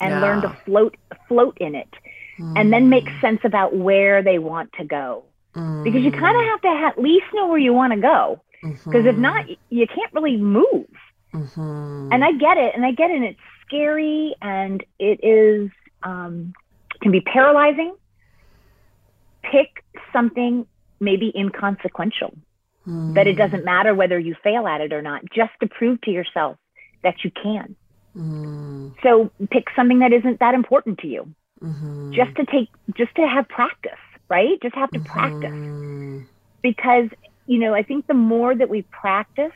and 0.00 0.20
learn 0.20 0.42
to 0.42 0.56
float 0.64 0.96
float 1.28 1.56
in 1.60 1.74
it 1.74 1.88
and 2.38 2.72
then 2.72 2.88
make 2.88 3.08
sense 3.20 3.40
about 3.44 3.76
where 3.76 4.22
they 4.22 4.38
want 4.38 4.72
to 4.74 4.84
go. 4.84 5.24
Because 5.54 6.02
you 6.02 6.10
kind 6.10 6.36
of 6.36 6.42
have 6.44 6.60
to 6.62 6.68
at 6.86 6.98
least 7.00 7.26
know 7.32 7.46
where 7.46 7.58
you 7.58 7.72
want 7.72 7.92
to 7.92 8.00
go. 8.00 8.40
Because 8.62 9.06
if 9.06 9.16
not 9.16 9.46
you 9.70 9.86
can't 9.86 10.12
really 10.12 10.36
move. 10.36 10.86
Hmm 11.32 12.10
and 12.12 12.22
i 12.22 12.30
get 12.30 12.56
it 12.58 12.72
and 12.76 12.84
i 12.84 12.92
get 12.92 13.10
it 13.10 13.16
and 13.16 13.24
it's 13.24 13.40
scary 13.66 14.36
and 14.40 14.84
it 15.00 15.18
is 15.24 15.68
um, 16.04 16.52
can 17.00 17.12
be 17.12 17.20
paralyzing. 17.20 17.94
Pick 19.42 19.84
something 20.12 20.66
maybe 21.00 21.32
inconsequential 21.36 22.36
that 22.86 23.26
it 23.26 23.34
doesn't 23.34 23.64
matter 23.64 23.94
whether 23.94 24.18
you 24.18 24.34
fail 24.42 24.66
at 24.66 24.82
it 24.82 24.92
or 24.92 25.00
not 25.00 25.22
just 25.34 25.52
to 25.60 25.66
prove 25.66 26.00
to 26.02 26.10
yourself 26.10 26.58
that 27.02 27.24
you 27.24 27.30
can 27.30 27.74
Mm, 28.16 28.94
so 29.02 29.30
pick 29.50 29.64
something 29.76 30.00
that 30.00 30.12
isn't 30.12 30.40
that 30.40 30.54
important 30.54 30.98
to 31.00 31.08
you. 31.08 31.34
Mhm, 31.60 32.12
just 32.14 32.34
to 32.36 32.44
take 32.46 32.68
just 32.96 33.14
to 33.16 33.26
have 33.26 33.48
practice 33.48 33.98
right? 34.30 34.58
Just 34.62 34.74
have 34.74 34.90
to 34.92 35.00
practice. 35.00 35.50
Mhm, 35.92 36.26
because 36.62 37.08
you 37.46 37.58
know 37.58 37.74
i 37.74 37.82
think 37.82 38.06
the 38.06 38.14
more 38.14 38.54
that 38.54 38.68
we 38.68 38.86
practice 38.90 39.52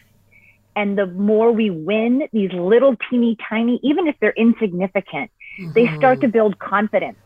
and 0.76 0.96
the 0.98 1.06
more 1.06 1.52
we 1.52 1.70
win 1.70 2.22
these 2.32 2.52
little 2.52 2.94
teeny 3.10 3.36
tiny 3.48 3.80
even 3.82 4.06
if 4.06 4.16
they're 4.20 4.34
insignificant 4.36 5.30
they 5.74 5.90
start 5.96 6.20
to 6.20 6.28
build 6.28 6.58
confidence 6.58 7.18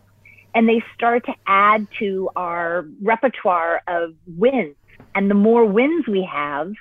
and 0.54 0.68
they 0.68 0.82
start 0.94 1.24
to 1.26 1.34
add 1.46 1.86
to 1.98 2.28
our 2.36 2.86
repertoire 3.02 3.82
of 3.88 4.10
wins. 4.26 4.76
And 5.14 5.30
the 5.30 5.34
more 5.34 5.64
wins 5.64 6.06
we 6.08 6.28
have 6.30 6.72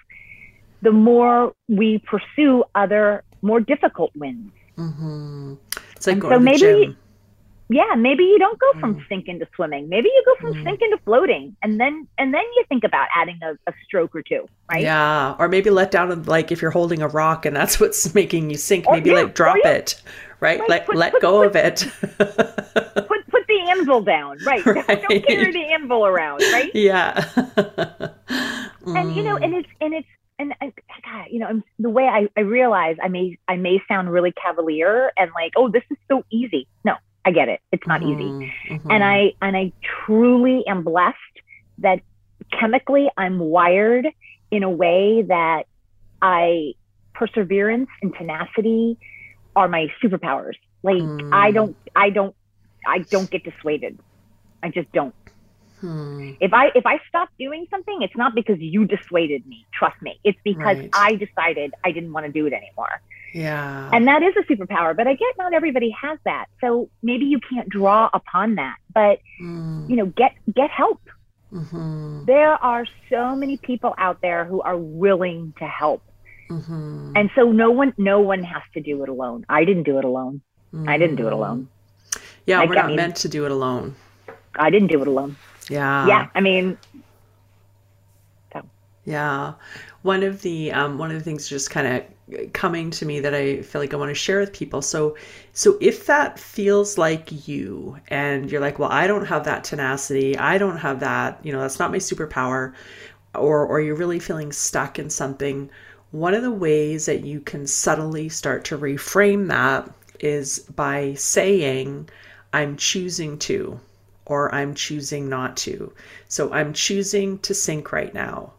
the 0.81 0.91
more 0.91 1.53
we 1.67 1.99
pursue 1.99 2.63
other 2.75 3.23
more 3.41 3.59
difficult 3.59 4.11
wins 4.15 4.51
mhm. 4.77 5.57
It's 5.95 6.07
like 6.07 6.21
so 6.21 6.39
maybe- 6.39 6.57
gym. 6.59 6.97
yeah 7.69 7.93
maybe 7.95 8.23
you 8.23 8.37
don't 8.39 8.59
go 8.59 8.71
from 8.79 8.95
Mm. 8.95 9.07
sinking 9.09 9.39
to 9.39 9.47
swimming 9.55 9.87
maybe 9.89 10.09
you 10.09 10.23
go 10.25 10.35
from 10.41 10.53
Mm. 10.55 10.63
sinking 10.65 10.91
to 10.91 10.97
floating 11.05 11.55
and 11.63 11.79
then 11.79 12.07
and 12.17 12.33
then 12.33 12.43
you 12.55 12.63
think 12.69 12.83
about 12.83 13.07
adding 13.15 13.39
a, 13.43 13.51
a 13.69 13.73
stroke 13.85 14.15
or 14.15 14.21
two 14.21 14.47
right 14.71 14.81
Yeah, 14.83 15.35
or 15.39 15.47
maybe 15.47 15.69
let 15.69 15.91
down 15.91 16.23
like 16.23 16.51
if 16.51 16.61
you're 16.61 16.71
holding 16.71 17.01
a 17.01 17.07
rock 17.07 17.45
and 17.45 17.55
that's 17.55 17.79
what's 17.81 18.13
making 18.15 18.49
you 18.49 18.57
sink, 18.57 18.87
Or- 18.87 18.93
maybe 18.95 19.09
yeah, 19.11 19.21
like 19.21 19.35
drop 19.35 19.57
yeah. 19.63 19.71
it, 19.71 20.01
right? 20.39 20.59
Right, 20.59 20.69
Let 20.69 20.85
put- 20.87 20.95
let 20.97 21.11
put- 21.13 21.21
go 21.21 21.33
put- 21.39 21.47
of 21.47 21.55
it. 21.55 21.77
put 23.07 23.21
put 23.31 23.43
the 23.47 23.59
anvil 23.71 24.01
down 24.01 24.37
right, 24.45 24.63
Don't- 24.65 24.87
don't 24.87 25.25
carry 25.27 25.51
the 25.51 25.65
anvil 25.75 26.05
around 26.05 26.41
right 26.51 26.71
yeah. 26.73 27.13
and 28.85 29.15
you 29.15 29.23
know 29.23 29.37
Mm. 29.37 29.43
and 29.45 29.53
it's 29.55 29.69
and 29.79 29.93
it's 29.93 30.07
and 30.41 30.53
I, 30.59 30.73
God, 31.05 31.25
you 31.29 31.39
know, 31.39 31.45
I'm, 31.45 31.63
the 31.77 31.89
way 31.89 32.03
I, 32.03 32.27
I 32.35 32.41
realize 32.41 32.97
I 33.01 33.07
may 33.07 33.37
I 33.47 33.55
may 33.57 33.79
sound 33.87 34.11
really 34.11 34.33
cavalier 34.43 35.11
and 35.17 35.31
like, 35.35 35.53
oh, 35.55 35.69
this 35.69 35.83
is 35.91 35.97
so 36.09 36.23
easy. 36.31 36.67
No, 36.83 36.93
I 37.25 37.31
get 37.31 37.47
it. 37.47 37.59
It's 37.71 37.85
not 37.87 38.01
easy. 38.01 38.23
Mm-hmm. 38.69 38.91
And 38.91 39.03
I 39.03 39.33
and 39.41 39.55
I 39.55 39.73
truly 40.05 40.63
am 40.67 40.83
blessed 40.83 41.15
that 41.79 41.99
chemically 42.59 43.09
I'm 43.17 43.37
wired 43.39 44.07
in 44.51 44.63
a 44.63 44.69
way 44.69 45.23
that 45.27 45.63
I 46.21 46.73
perseverance 47.13 47.89
and 48.01 48.13
tenacity 48.15 48.97
are 49.55 49.67
my 49.67 49.87
superpowers. 50.03 50.55
Like 50.83 51.03
I 51.31 51.51
Mm. 51.51 51.53
don't 51.53 51.77
I 51.95 52.09
don't 52.09 52.35
I 52.87 53.05
don't 53.11 53.29
get 53.29 53.43
dissuaded. 53.43 53.99
I 54.63 54.69
just 54.69 54.91
don't. 54.91 55.13
Hmm. 55.81 56.33
If 56.39 56.53
I 56.53 56.67
if 56.75 56.85
I 56.85 56.99
stop 57.09 57.29
doing 57.39 57.65
something, 57.69 58.01
it's 58.01 58.15
not 58.15 58.35
because 58.35 58.59
you 58.59 58.85
dissuaded 58.85 59.45
me. 59.47 59.65
Trust 59.73 59.99
me. 60.01 60.19
It's 60.23 60.39
because 60.43 60.77
Right. 60.77 60.89
I 60.93 61.15
decided 61.15 61.73
I 61.83 61.91
didn't 61.91 62.13
want 62.13 62.25
to 62.27 62.31
do 62.31 62.45
it 62.45 62.53
anymore. 62.53 63.01
Yeah. 63.33 63.89
And 63.93 64.07
that 64.07 64.21
is 64.21 64.33
a 64.37 64.43
superpower, 64.51 64.95
but 64.95 65.07
I 65.07 65.13
get 65.15 65.33
not 65.37 65.53
everybody 65.53 65.89
has 66.01 66.19
that. 66.25 66.45
So 66.61 66.89
maybe 67.01 67.25
you 67.25 67.39
can't 67.39 67.67
draw 67.67 68.09
upon 68.13 68.55
that. 68.55 68.75
But 68.93 69.19
Mm. 69.41 69.89
you 69.89 69.95
know, 69.95 70.05
get 70.05 70.33
get 70.53 70.69
help. 70.69 71.01
Mhm. 71.51 72.25
There 72.27 72.53
are 72.63 72.85
so 73.09 73.35
many 73.35 73.57
people 73.57 73.93
out 73.97 74.21
there 74.21 74.45
who 74.45 74.61
are 74.61 74.77
willing 74.77 75.53
to 75.59 75.65
help. 75.65 76.01
Mhm. 76.49 77.13
And 77.15 77.29
so 77.35 77.51
no 77.51 77.71
one 77.71 77.93
no 77.97 78.19
one 78.19 78.43
has 78.43 78.63
to 78.75 78.81
do 78.81 79.01
it 79.03 79.09
alone. 79.09 79.45
I 79.49 79.65
didn't 79.65 79.83
do 79.83 79.97
it 79.97 80.05
alone. 80.05 80.41
I 80.87 80.97
didn't 80.97 81.15
do 81.17 81.27
it 81.27 81.33
alone. 81.33 81.67
Yeah, 82.45 82.59
Like, 82.59 82.69
we're 82.69 82.75
I 82.77 82.81
not 82.81 82.87
mean- 82.87 82.95
meant 82.97 83.15
to 83.17 83.29
do 83.29 83.45
it 83.45 83.51
alone. 83.51 83.95
I 84.57 84.69
didn't 84.69 84.87
do 84.89 85.01
it 85.01 85.07
alone. 85.07 85.35
Yeah. 85.69 86.07
yeah, 86.07 86.27
I 86.35 86.41
mean, 86.41 86.77
Yeah. 89.05 89.53
One 90.03 90.23
of 90.23 90.41
the 90.41 90.71
um, 90.71 90.97
one 90.97 91.11
of 91.11 91.17
the 91.17 91.23
things 91.23 91.47
just 91.47 91.69
kind 91.69 91.87
of 91.87 92.53
coming 92.53 92.91
to 92.91 93.05
me 93.05 93.19
that 93.19 93.33
I 93.33 93.61
feel 93.61 93.81
like 93.81 93.93
I 93.93 93.97
want 93.97 94.09
to 94.09 94.15
share 94.15 94.39
with 94.39 94.53
people. 94.53 94.81
So 94.81 95.15
so 95.53 95.77
if 95.81 96.05
that 96.05 96.39
feels 96.39 96.97
like 96.97 97.47
you 97.47 97.97
and 98.07 98.51
you're 98.51 98.61
like, 98.61 98.79
well, 98.79 98.91
I 98.91 99.07
don't 99.07 99.25
have 99.25 99.43
that 99.45 99.63
tenacity, 99.63 100.37
I 100.37 100.57
don't 100.57 100.77
have 100.77 100.99
that, 101.01 101.39
you 101.43 101.51
know, 101.51 101.61
that's 101.61 101.79
not 101.79 101.91
my 101.91 101.97
superpower, 101.97 102.73
or 103.35 103.65
or 103.65 103.81
you're 103.81 103.95
really 103.95 104.19
feeling 104.19 104.51
stuck 104.51 104.99
in 104.99 105.09
something, 105.09 105.69
one 106.11 106.33
of 106.33 106.41
the 106.43 106.51
ways 106.51 107.05
that 107.07 107.23
you 107.25 107.39
can 107.41 107.65
subtly 107.67 108.29
start 108.29 108.65
to 108.65 108.77
reframe 108.77 109.47
that 109.47 109.89
is 110.19 110.59
by 110.59 111.13
saying, 111.15 112.09
I'm 112.53 112.77
choosing 112.77 113.37
to, 113.39 113.79
or 114.31 114.53
I'm 114.55 114.75
choosing 114.75 115.29
not 115.29 115.57
to. 115.57 115.93
So 116.29 116.51
I'm 116.53 116.73
choosing 116.73 117.39
to 117.39 117.53
sink 117.53 117.91
right 117.91 118.13
now 118.13 118.53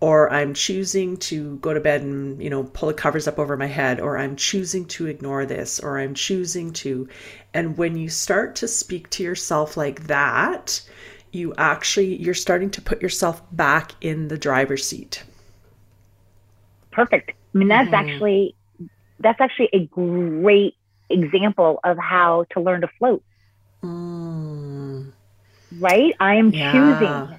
or 0.00 0.32
I'm 0.32 0.54
choosing 0.54 1.16
to 1.18 1.56
go 1.58 1.74
to 1.74 1.80
bed 1.80 2.02
and, 2.02 2.42
you 2.42 2.50
know, 2.50 2.64
pull 2.64 2.88
the 2.88 2.94
covers 2.94 3.28
up 3.28 3.38
over 3.38 3.56
my 3.56 3.66
head, 3.66 4.00
or 4.00 4.16
I'm 4.18 4.36
choosing 4.36 4.86
to 4.86 5.06
ignore 5.06 5.46
this, 5.46 5.78
or 5.80 5.98
I'm 5.98 6.14
choosing 6.14 6.72
to. 6.74 7.08
And 7.54 7.76
when 7.76 7.96
you 7.96 8.08
start 8.08 8.56
to 8.56 8.68
speak 8.68 9.10
to 9.10 9.22
yourself 9.22 9.76
like 9.76 10.06
that, 10.06 10.82
you 11.32 11.54
actually 11.58 12.16
you're 12.16 12.34
starting 12.34 12.70
to 12.70 12.82
put 12.82 13.02
yourself 13.02 13.42
back 13.52 13.92
in 14.00 14.28
the 14.28 14.38
driver's 14.38 14.86
seat. 14.86 15.22
perfect. 16.92 17.32
I 17.54 17.58
mean, 17.58 17.68
that's 17.68 17.92
Mhm. 17.92 17.92
actually 17.92 18.56
that's 19.20 19.40
actually 19.40 19.70
a 19.72 19.86
great 19.86 20.74
example 21.10 21.80
of 21.84 21.98
how 21.98 22.46
to 22.52 22.60
learn 22.60 22.82
to 22.82 22.88
float. 22.98 23.22
Mm, 23.84 24.59
Right? 25.78 26.14
I 26.20 26.36
am 26.36 26.52
Yeah. 26.52 26.72
choosing. 26.72 27.38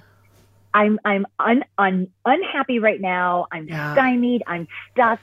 I'm 0.74 0.98
I'm 1.04 1.26
un, 1.38 1.64
un, 1.78 2.08
unhappy 2.24 2.78
right 2.78 3.00
now. 3.00 3.46
I'm 3.52 3.68
Yeah. 3.68 3.92
stymied. 3.92 4.42
I'm 4.46 4.66
stuck. 4.90 5.20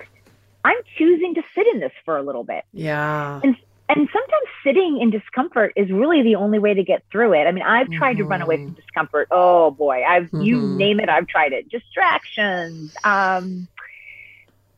I'm 0.64 0.78
choosing 0.98 1.36
to 1.36 1.42
sit 1.56 1.66
in 1.74 1.80
this 1.80 1.92
for 2.06 2.18
a 2.18 2.22
little 2.24 2.44
bit. 2.44 2.64
yeah. 2.74 3.40
And 3.44 3.56
and 3.88 4.08
sometimes 4.14 4.48
sitting 4.64 5.00
in 5.02 5.10
discomfort 5.10 5.74
is 5.76 5.90
really 5.92 6.22
the 6.22 6.36
only 6.36 6.60
way 6.60 6.76
to 6.76 6.84
get 6.84 7.04
through 7.12 7.34
it. 7.34 7.46
I 7.48 7.52
mean, 7.52 7.64
I've 7.64 7.90
tried 7.90 8.18
to 8.18 8.24
run 8.26 8.42
away 8.42 8.58
Mhm. 8.58 8.66
from 8.66 8.74
discomfort. 8.76 9.28
Oh 9.32 9.72
boy, 9.72 10.04
I've 10.04 10.30
you 10.38 10.58
Mhm. 10.58 10.76
name 10.78 11.00
it, 11.00 11.10
I've 11.10 11.28
tried 11.28 11.54
it. 11.54 11.70
Distractions, 11.70 12.92
um, 13.04 13.68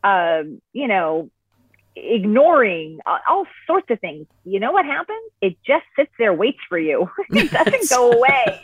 um, 0.02 0.60
you 0.72 0.88
know, 0.88 1.30
ignoring 1.96 2.98
all, 3.06 3.18
all 3.28 3.46
sorts 3.66 3.90
of 3.90 4.00
things. 4.00 4.26
You 4.44 4.60
know 4.60 4.72
what 4.72 4.84
happens? 4.84 5.30
It 5.40 5.56
just 5.64 5.84
sits 5.96 6.10
there, 6.18 6.32
waits 6.32 6.58
for 6.68 6.78
you. 6.78 7.10
it 7.30 7.50
doesn't 7.52 7.90
go 7.90 8.12
away. 8.12 8.60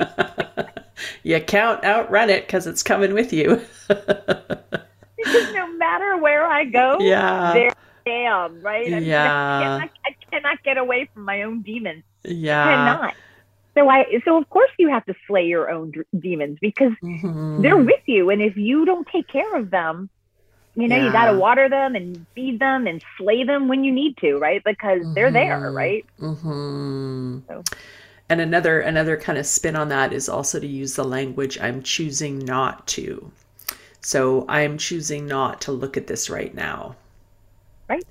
you 1.22 1.40
can't 1.40 1.82
outrun 1.84 2.30
it 2.30 2.46
because 2.46 2.66
it's 2.66 2.82
coming 2.82 3.14
with 3.14 3.32
you. 3.32 3.60
Because 3.88 5.52
no 5.54 5.72
matter 5.76 6.16
where 6.18 6.46
I 6.46 6.64
go, 6.64 6.98
yeah. 7.00 7.52
there 7.52 7.72
I 8.06 8.10
am. 8.10 8.62
Right? 8.62 8.86
I, 8.86 8.90
mean, 9.00 9.04
Yeah. 9.04 9.24
I, 9.24 9.60
cannot, 9.62 9.90
I 10.06 10.14
cannot 10.30 10.62
get 10.62 10.78
away 10.78 11.08
from 11.12 11.24
my 11.24 11.42
own 11.42 11.62
demons. 11.62 12.04
Yeah. 12.24 12.64
I 12.64 12.74
cannot. 12.74 13.14
So 13.74 13.88
I 13.88 14.06
so 14.24 14.36
of 14.38 14.50
course 14.50 14.70
you 14.76 14.88
have 14.88 15.04
to 15.06 15.14
slay 15.28 15.46
your 15.46 15.70
own 15.70 15.92
d- 15.92 16.00
demons 16.18 16.58
because 16.60 16.90
Mhm. 17.02 17.62
they're 17.62 17.76
with 17.76 18.02
you, 18.06 18.28
and 18.30 18.42
if 18.42 18.56
you 18.56 18.84
don't 18.84 19.06
take 19.06 19.28
care 19.28 19.54
of 19.54 19.70
them, 19.70 20.10
you 20.80 20.88
know 20.88 20.96
you 20.96 21.10
got 21.12 21.30
to 21.30 21.38
water 21.38 21.68
them 21.68 21.94
and 21.94 22.24
feed 22.34 22.58
them 22.60 22.86
and 22.86 23.02
slay 23.16 23.42
them 23.44 23.68
when 23.68 23.84
you 23.84 23.92
need 23.92 24.16
to, 24.18 24.38
right? 24.38 24.62
Because 24.64 25.02
they're 25.14 25.30
there, 25.32 25.60
Mhm. 25.60 25.74
right? 25.74 26.04
hmm 26.18 27.38
So- 27.48 27.62
And 28.30 28.40
another 28.40 28.80
another 28.80 29.16
kind 29.16 29.38
of 29.38 29.46
spin 29.46 29.74
on 29.74 29.88
that 29.88 30.12
is 30.12 30.28
also 30.28 30.60
to 30.60 30.66
use 30.66 30.94
the 30.96 31.04
language 31.04 31.58
I'm 31.60 31.82
choosing 31.82 32.38
not 32.40 32.86
to. 32.88 33.30
So 34.02 34.44
I'm 34.48 34.78
choosing 34.78 35.26
not 35.26 35.60
to 35.62 35.72
look 35.72 35.96
at 35.96 36.06
this 36.06 36.28
right 36.30 36.54
now. 36.54 36.94
Right. 37.88 38.04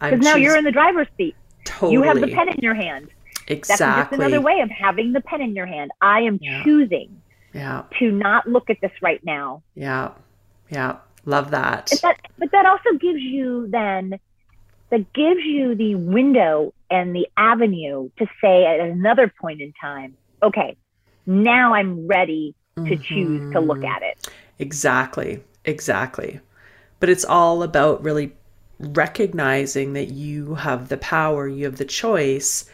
Because 0.00 0.20
now 0.20 0.36
choos- 0.36 0.42
you're 0.42 0.56
in 0.56 0.64
the 0.64 0.70
driver's 0.72 1.08
seat. 1.16 1.34
totally 1.64 1.92
You 1.94 2.02
have 2.02 2.20
the 2.20 2.28
pen 2.28 2.48
in 2.48 2.58
your 2.62 2.74
hand. 2.74 3.08
That's 3.48 3.50
exactly 3.50 4.16
just 4.18 4.28
another 4.30 4.40
way 4.40 4.60
of 4.60 4.70
having 4.70 5.12
the 5.12 5.20
pen 5.22 5.40
in 5.42 5.54
your 5.54 5.66
hand. 5.66 5.90
I 6.00 6.20
am 6.20 6.38
Yeah. 6.40 6.62
choosing 6.62 7.20
Yeah, 7.52 7.82
to 7.98 8.10
not 8.12 8.46
look 8.48 8.70
at 8.70 8.80
this 8.80 8.92
right 9.02 9.22
now. 9.24 9.62
yeah, 9.74 10.10
yeah. 10.70 10.96
Love 11.26 11.50
that. 11.50 11.88
But 11.90 12.02
that, 12.02 12.20
but 12.38 12.50
that 12.52 12.66
also 12.66 12.98
gives 12.98 13.20
you 13.20 13.68
then, 13.68 14.18
that 14.90 15.12
gives 15.12 15.42
you 15.44 15.74
the 15.74 15.94
window 15.94 16.74
and 16.90 17.14
the 17.14 17.28
avenue 17.36 18.10
to 18.18 18.26
say 18.40 18.66
at 18.66 18.80
another 18.80 19.32
point 19.40 19.60
in 19.60 19.72
time, 19.80 20.16
okay, 20.42 20.76
now 21.26 21.74
I'm 21.74 22.06
ready 22.06 22.54
to 22.76 22.82
mm-hmm. 22.82 23.02
choose 23.02 23.52
to 23.52 23.60
look 23.60 23.84
at 23.84 24.02
it. 24.02 24.28
Exactly, 24.58 25.42
exactly. 25.64 26.40
But 27.00 27.08
it's 27.08 27.24
all 27.24 27.62
about 27.62 28.02
really 28.02 28.32
recognizing 28.78 29.92
that 29.94 30.08
you 30.08 30.54
have 30.54 30.88
the 30.88 30.96
power, 30.98 31.48
you 31.48 31.64
have 31.64 31.76
the 31.76 31.84
choice, 31.84 32.68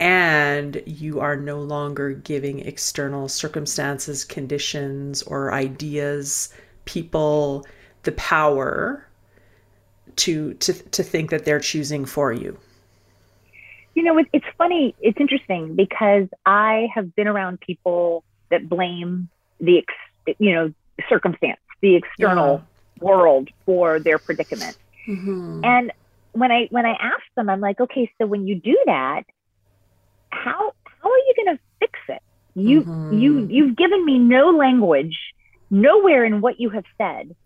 and 0.00 0.82
you 0.86 1.20
are 1.20 1.36
no 1.36 1.60
longer 1.60 2.12
giving 2.12 2.58
external 2.60 3.28
circumstances, 3.28 4.24
conditions, 4.24 5.22
or 5.22 5.52
ideas, 5.52 6.52
people 6.84 7.64
the 8.04 8.12
power 8.12 9.06
to 10.16 10.54
to 10.54 10.72
to 10.72 11.02
think 11.02 11.30
that 11.30 11.44
they're 11.44 11.60
choosing 11.60 12.04
for 12.04 12.32
you. 12.32 12.58
You 13.94 14.02
know, 14.02 14.18
it, 14.18 14.26
it's 14.32 14.46
funny, 14.58 14.94
it's 15.00 15.18
interesting 15.20 15.76
because 15.76 16.26
I 16.44 16.88
have 16.94 17.14
been 17.14 17.28
around 17.28 17.60
people 17.60 18.24
that 18.50 18.68
blame 18.68 19.28
the, 19.60 19.78
ex, 19.78 20.36
you 20.40 20.52
know, 20.52 20.74
circumstance, 21.08 21.60
the 21.80 21.94
external 21.94 22.62
world 23.00 23.48
for 23.64 24.00
their 24.00 24.18
predicament. 24.18 24.76
Mhm. 25.06 25.64
And 25.64 25.92
when 26.32 26.50
I 26.50 26.66
when 26.70 26.86
I 26.86 26.92
ask 26.92 27.22
them, 27.36 27.48
I'm 27.48 27.60
like, 27.60 27.80
okay, 27.80 28.10
so 28.20 28.26
when 28.26 28.46
you 28.48 28.56
do 28.60 28.76
that, 28.86 29.22
how 30.30 30.72
how 30.84 31.08
are 31.10 31.18
you 31.18 31.34
going 31.36 31.56
to 31.56 31.62
fix 31.78 31.98
it? 32.08 32.22
You 32.54 32.82
Mhm. 32.82 33.20
you 33.20 33.46
you've 33.48 33.76
given 33.76 34.04
me 34.04 34.18
no 34.18 34.50
language, 34.50 35.16
nowhere 35.70 36.24
in 36.24 36.40
what 36.40 36.58
you 36.58 36.70
have 36.70 36.84
said. 36.98 37.36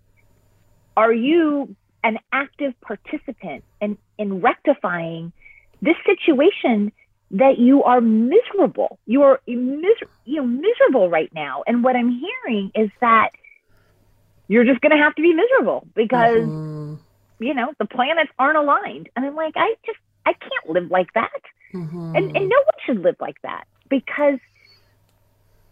Are 0.98 1.12
you 1.14 1.76
an 2.04 2.18
active 2.32 2.74
participant 2.82 3.64
in 3.80 3.98
in 4.18 4.42
rectifying 4.42 5.32
this 5.82 5.96
situation 6.06 6.92
that 7.32 7.58
you 7.58 7.84
are 7.84 8.00
miserable? 8.00 8.98
You 9.06 9.22
are 9.22 9.40
you 9.46 9.82
know 10.26 10.46
miserable 10.46 11.10
right 11.10 11.30
now, 11.34 11.64
and 11.68 11.84
what 11.84 11.96
I'm 11.96 12.10
hearing 12.10 12.72
is 12.74 12.90
that 13.00 13.30
you're 14.48 14.64
just 14.64 14.80
going 14.80 14.96
to 14.96 15.02
have 15.02 15.14
to 15.16 15.22
be 15.22 15.34
miserable 15.34 15.86
because 15.94 16.52
Mhm. 16.52 17.00
you 17.40 17.54
know 17.54 17.72
the 17.78 17.86
planets 17.86 18.30
aren't 18.38 18.58
aligned 18.58 19.08
and 19.16 19.26
i'm 19.26 19.36
like 19.36 19.54
i 19.56 19.74
just 19.86 19.98
i 20.26 20.32
can't 20.32 20.68
live 20.70 20.90
like 20.90 21.08
that 21.14 21.42
Mhm. 21.74 22.14
and 22.14 22.30
and 22.34 22.48
no 22.48 22.56
one 22.56 22.78
should 22.86 23.04
live 23.04 23.16
like 23.20 23.36
that 23.42 23.64
because 23.90 24.38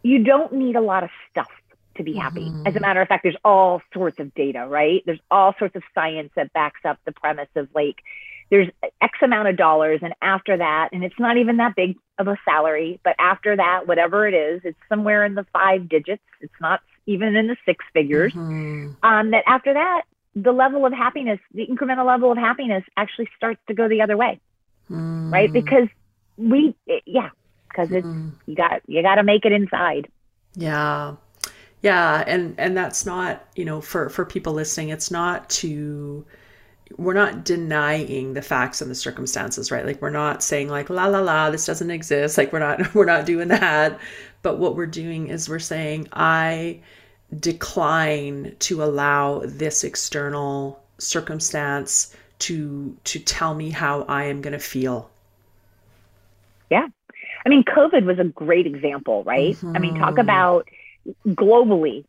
you 0.02 0.24
don't 0.24 0.52
need 0.52 0.76
a 0.76 0.80
lot 0.80 1.04
of 1.04 1.10
stuff 1.30 1.48
to 1.96 2.02
be 2.02 2.14
happy 2.14 2.50
Mhm. 2.50 2.66
as 2.68 2.76
a 2.76 2.80
matter 2.80 3.00
of 3.00 3.08
fact 3.08 3.22
there's 3.22 3.36
all 3.44 3.82
sorts 3.92 4.18
of 4.18 4.34
data 4.34 4.66
right 4.68 5.02
there's 5.06 5.20
all 5.30 5.54
sorts 5.58 5.76
of 5.76 5.82
science 5.94 6.30
that 6.36 6.52
backs 6.52 6.80
up 6.84 6.98
the 7.04 7.12
premise 7.12 7.48
of 7.56 7.68
like 7.74 8.02
there's 8.50 8.68
x 9.00 9.18
amount 9.22 9.48
of 9.48 9.56
dollars 9.56 10.00
and 10.02 10.14
after 10.22 10.56
that 10.56 10.90
and 10.92 11.04
it's 11.04 11.18
not 11.18 11.36
even 11.36 11.56
that 11.56 11.74
big 11.74 11.96
of 12.18 12.28
a 12.28 12.36
salary 12.44 13.00
but 13.04 13.14
after 13.18 13.56
that 13.56 13.86
whatever 13.86 14.26
it 14.26 14.34
is 14.34 14.60
it's 14.64 14.78
somewhere 14.88 15.24
in 15.24 15.34
the 15.34 15.44
five 15.52 15.88
digits 15.88 16.22
it's 16.40 16.60
not 16.60 16.80
even 17.06 17.36
in 17.36 17.46
the 17.46 17.56
six 17.64 17.84
figures 17.92 18.32
Mhm. 18.34 18.96
um, 19.02 19.30
that 19.30 19.44
after 19.46 19.72
that 19.74 20.02
the 20.38 20.52
level 20.52 20.84
of 20.84 20.92
happiness, 20.92 21.40
the 21.54 21.66
incremental 21.66 22.06
level 22.06 22.30
of 22.30 22.36
happiness 22.36 22.84
actually 22.98 23.26
starts 23.38 23.58
to 23.68 23.74
go 23.74 23.88
the 23.88 24.02
other 24.02 24.18
way. 24.18 24.38
Mm. 24.90 25.32
Right? 25.32 25.50
Because 25.50 25.88
we 26.36 26.76
yeah, 27.06 27.30
because 27.68 27.90
it's 27.90 28.06
mm. 28.06 28.32
you 28.44 28.54
got 28.54 28.82
you 28.86 29.02
got 29.02 29.14
to 29.14 29.22
make 29.22 29.46
it 29.46 29.52
inside. 29.52 30.08
Yeah. 30.54 31.14
Yeah, 31.86 32.24
and 32.26 32.56
and 32.58 32.76
that's 32.76 33.06
not, 33.06 33.46
you 33.54 33.64
know, 33.64 33.80
for 33.80 34.08
for 34.08 34.24
people 34.24 34.54
listening, 34.54 34.88
it's 34.88 35.12
not 35.12 35.48
to 35.50 36.26
we're 36.96 37.14
not 37.14 37.44
denying 37.44 38.34
the 38.34 38.42
facts 38.42 38.82
and 38.82 38.90
the 38.90 38.94
circumstances, 38.96 39.70
right? 39.70 39.86
Like 39.86 40.02
we're 40.02 40.10
not 40.10 40.42
saying 40.42 40.68
like 40.68 40.90
la 40.90 41.06
la 41.06 41.20
la 41.20 41.48
this 41.50 41.64
doesn't 41.64 41.92
exist. 41.92 42.38
Like 42.38 42.52
we're 42.52 42.58
not 42.58 42.92
we're 42.96 43.04
not 43.04 43.24
doing 43.24 43.46
that. 43.48 44.00
But 44.42 44.58
what 44.58 44.74
we're 44.74 44.86
doing 44.86 45.28
is 45.28 45.48
we're 45.48 45.60
saying 45.60 46.08
I 46.12 46.80
decline 47.38 48.56
to 48.58 48.82
allow 48.82 49.42
this 49.44 49.84
external 49.84 50.82
circumstance 50.98 52.16
to 52.40 52.96
to 53.04 53.20
tell 53.20 53.54
me 53.54 53.70
how 53.70 54.02
I 54.08 54.24
am 54.24 54.40
going 54.40 54.54
to 54.54 54.58
feel. 54.58 55.08
Yeah. 56.68 56.88
I 57.44 57.48
mean 57.48 57.62
COVID 57.62 58.06
was 58.06 58.18
a 58.18 58.24
great 58.24 58.66
example, 58.66 59.22
right? 59.22 59.54
Mm-hmm. 59.54 59.76
I 59.76 59.78
mean 59.78 59.94
talk 59.94 60.14
mm-hmm. 60.14 60.18
about 60.18 60.68
globally 61.26 62.04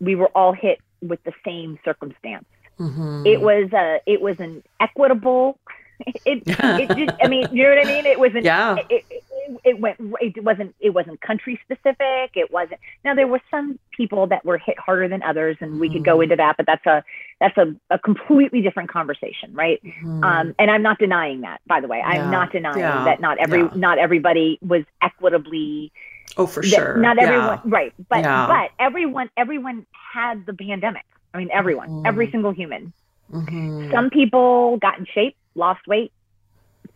we 0.00 0.14
were 0.14 0.28
all 0.28 0.52
hit 0.52 0.80
with 1.02 1.22
the 1.24 1.32
same 1.44 1.78
circumstance. 1.84 2.46
Mm-hmm. 2.78 3.26
It 3.26 3.40
was 3.40 3.70
a 3.72 4.00
it 4.06 4.20
was 4.20 4.40
an 4.40 4.62
equitable 4.80 5.58
it 6.24 6.42
it 6.46 6.88
did 6.96 7.14
I 7.22 7.28
mean 7.28 7.46
you 7.52 7.62
know 7.62 7.74
what 7.74 7.86
I 7.86 7.90
mean 7.90 8.06
it 8.06 8.18
was 8.18 8.34
an 8.34 8.42
yeah 8.42 8.76
it, 8.88 9.04
it, 9.10 9.24
it 9.64 9.78
went 9.78 9.98
it 10.20 10.42
wasn't 10.42 10.74
it 10.80 10.90
wasn't 10.90 11.20
country 11.20 11.60
specific 11.62 12.30
it 12.34 12.50
wasn't 12.50 12.80
now 13.04 13.14
there 13.14 13.26
were 13.26 13.40
some 13.50 13.78
people 13.94 14.26
that 14.28 14.42
were 14.44 14.56
hit 14.56 14.78
harder 14.78 15.08
than 15.08 15.22
others 15.22 15.58
and 15.60 15.78
we 15.78 15.90
could 15.90 16.04
go 16.04 16.14
mm-hmm. 16.14 16.22
into 16.24 16.36
that 16.36 16.56
but 16.56 16.64
that's 16.64 16.86
a 16.86 17.04
that's 17.38 17.56
a, 17.58 17.74
a 17.90 17.98
completely 17.98 18.62
different 18.62 18.88
conversation 18.88 19.52
right 19.52 19.82
mm-hmm. 19.84 20.24
um, 20.24 20.54
and 20.58 20.70
i'm 20.70 20.82
not 20.82 20.98
denying 20.98 21.42
that 21.42 21.60
by 21.66 21.80
the 21.80 21.88
way 21.88 22.00
i'm 22.00 22.30
not 22.30 22.52
denying 22.52 22.78
yeah. 22.78 23.04
that 23.04 23.20
not 23.20 23.38
every 23.38 23.60
yeah. 23.60 23.70
not 23.74 23.98
everybody 23.98 24.58
was 24.62 24.84
equitably 25.02 25.92
oh 26.36 26.46
for 26.46 26.62
sure 26.62 26.96
not 26.96 27.18
everyone 27.18 27.60
right 27.64 27.92
but 28.08 28.22
but 28.22 28.70
everyone 28.78 29.30
everyone 29.36 29.86
had 29.92 30.44
the 30.46 30.54
pandemic 30.54 31.04
i 31.34 31.38
mean 31.38 31.50
everyone 31.52 31.88
mm-hmm. 31.88 32.06
every 32.06 32.30
single 32.30 32.52
human 32.52 32.92
mm-hmm. 33.32 33.90
some 33.92 34.10
people 34.10 34.76
got 34.78 34.98
in 34.98 35.06
shape 35.06 35.36
lost 35.54 35.86
weight 35.86 36.12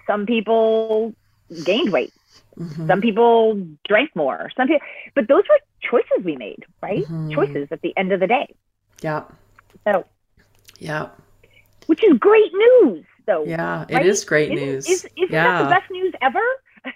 some 0.07 0.27
people 0.27 1.15
gained 1.65 1.93
weight 1.93 2.13
Mm-hmm. 2.59 2.87
Some 2.87 3.01
people 3.01 3.61
drank 3.87 4.15
more. 4.15 4.51
Some 4.57 4.69
people, 4.69 4.87
but 5.15 5.29
those 5.29 5.43
were 5.49 5.59
choices 5.81 6.25
we 6.25 6.37
made, 6.37 6.65
right? 6.83 7.05
Mm-hmm. 7.05 7.33
Choices 7.33 7.69
at 7.71 7.81
the 7.83 7.93
end 7.97 8.13
of 8.13 8.21
the 8.21 8.27
day. 8.27 8.55
Yeah. 9.03 9.25
So. 9.85 10.07
Yeah. 10.79 11.09
Which 11.87 12.03
is 12.05 12.19
great 12.19 12.53
news, 12.53 13.05
though. 13.27 13.45
Yeah, 13.45 13.81
right? 13.81 13.91
it 13.91 14.07
is 14.07 14.25
great 14.25 14.53
isn't, 14.53 14.67
news. 14.67 14.89
Is, 14.89 15.05
isn't 15.17 15.31
yeah. 15.31 15.45
that 15.45 15.65
the 15.65 15.71
best 15.71 15.91
news 15.91 16.15
ever? 16.23 16.41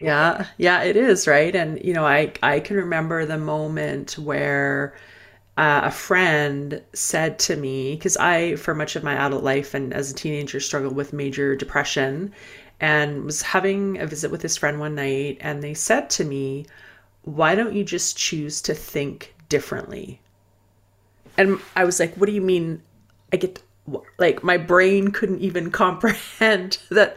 Yeah, 0.01 0.46
yeah, 0.59 0.83
it 0.83 0.96
is, 0.96 1.27
right? 1.27 1.55
And 1.55 1.83
you 1.85 1.92
know, 1.94 2.07
I 2.07 2.33
I 2.42 2.61
can 2.61 2.77
remember 2.77 3.24
the 3.24 3.38
moment 3.38 4.18
where. 4.18 4.94
Uh, 5.57 5.81
a 5.87 5.90
friend 5.90 6.81
said 6.92 7.37
to 7.37 7.57
me 7.57 7.96
because 7.96 8.16
I, 8.16 8.55
for 8.55 8.77
much 8.77 8.94
of 8.94 9.03
my 9.03 9.14
adult 9.14 9.42
life 9.42 9.74
and 9.74 9.92
as 9.92 10.09
a 10.09 10.14
teenager, 10.14 10.61
struggled 10.61 10.94
with 10.94 11.12
major 11.12 11.57
depression, 11.57 12.33
and 12.81 13.24
was 13.24 13.42
having 13.42 13.98
a 14.01 14.07
visit 14.07 14.31
with 14.31 14.42
his 14.42 14.57
friend 14.57 14.79
one 14.79 14.94
night 14.94 15.37
and 15.40 15.62
they 15.62 15.74
said 15.74 16.09
to 16.11 16.24
me 16.24 16.66
why 17.22 17.55
don't 17.55 17.74
you 17.74 17.85
just 17.85 18.16
choose 18.16 18.62
to 18.62 18.74
think 18.74 19.35
differently 19.48 20.20
and 21.37 21.59
i 21.77 21.85
was 21.85 22.01
like 22.01 22.14
what 22.14 22.27
do 22.27 22.33
you 22.33 22.40
mean 22.40 22.81
i 23.33 23.37
get 23.37 23.62
like 24.18 24.42
my 24.42 24.57
brain 24.57 25.11
couldn't 25.11 25.40
even 25.40 25.70
comprehend 25.83 26.79
that 26.90 27.16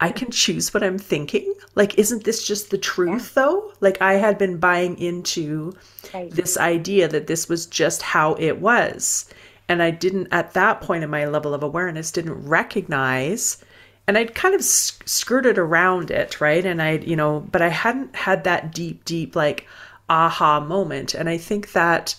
i 0.00 0.10
can 0.10 0.30
choose 0.30 0.72
what 0.72 0.82
i'm 0.82 0.98
thinking 0.98 1.54
like 1.74 1.98
isn't 1.98 2.24
this 2.24 2.46
just 2.46 2.70
the 2.70 2.78
truth 2.78 3.32
yeah. 3.36 3.42
though 3.42 3.72
like 3.80 4.00
i 4.00 4.14
had 4.14 4.38
been 4.38 4.58
buying 4.58 4.98
into 4.98 5.72
right. 6.12 6.30
this 6.30 6.56
idea 6.56 7.08
that 7.08 7.26
this 7.26 7.48
was 7.48 7.66
just 7.66 8.02
how 8.02 8.34
it 8.34 8.60
was 8.60 9.26
and 9.68 9.82
i 9.82 9.90
didn't 9.90 10.28
at 10.30 10.52
that 10.54 10.80
point 10.80 11.04
in 11.04 11.10
my 11.10 11.26
level 11.26 11.54
of 11.54 11.62
awareness 11.62 12.10
didn't 12.10 12.46
recognize 12.46 13.62
and 14.06 14.18
I'd 14.18 14.34
kind 14.34 14.54
of 14.54 14.62
skirted 14.62 15.58
around 15.58 16.10
it, 16.10 16.40
right? 16.40 16.64
And 16.64 16.82
I, 16.82 16.92
you 16.98 17.16
know, 17.16 17.40
but 17.50 17.62
I 17.62 17.68
hadn't 17.68 18.14
had 18.14 18.44
that 18.44 18.72
deep, 18.72 19.04
deep 19.04 19.34
like 19.34 19.66
aha 20.08 20.60
moment. 20.60 21.14
And 21.14 21.28
I 21.28 21.38
think 21.38 21.72
that, 21.72 22.14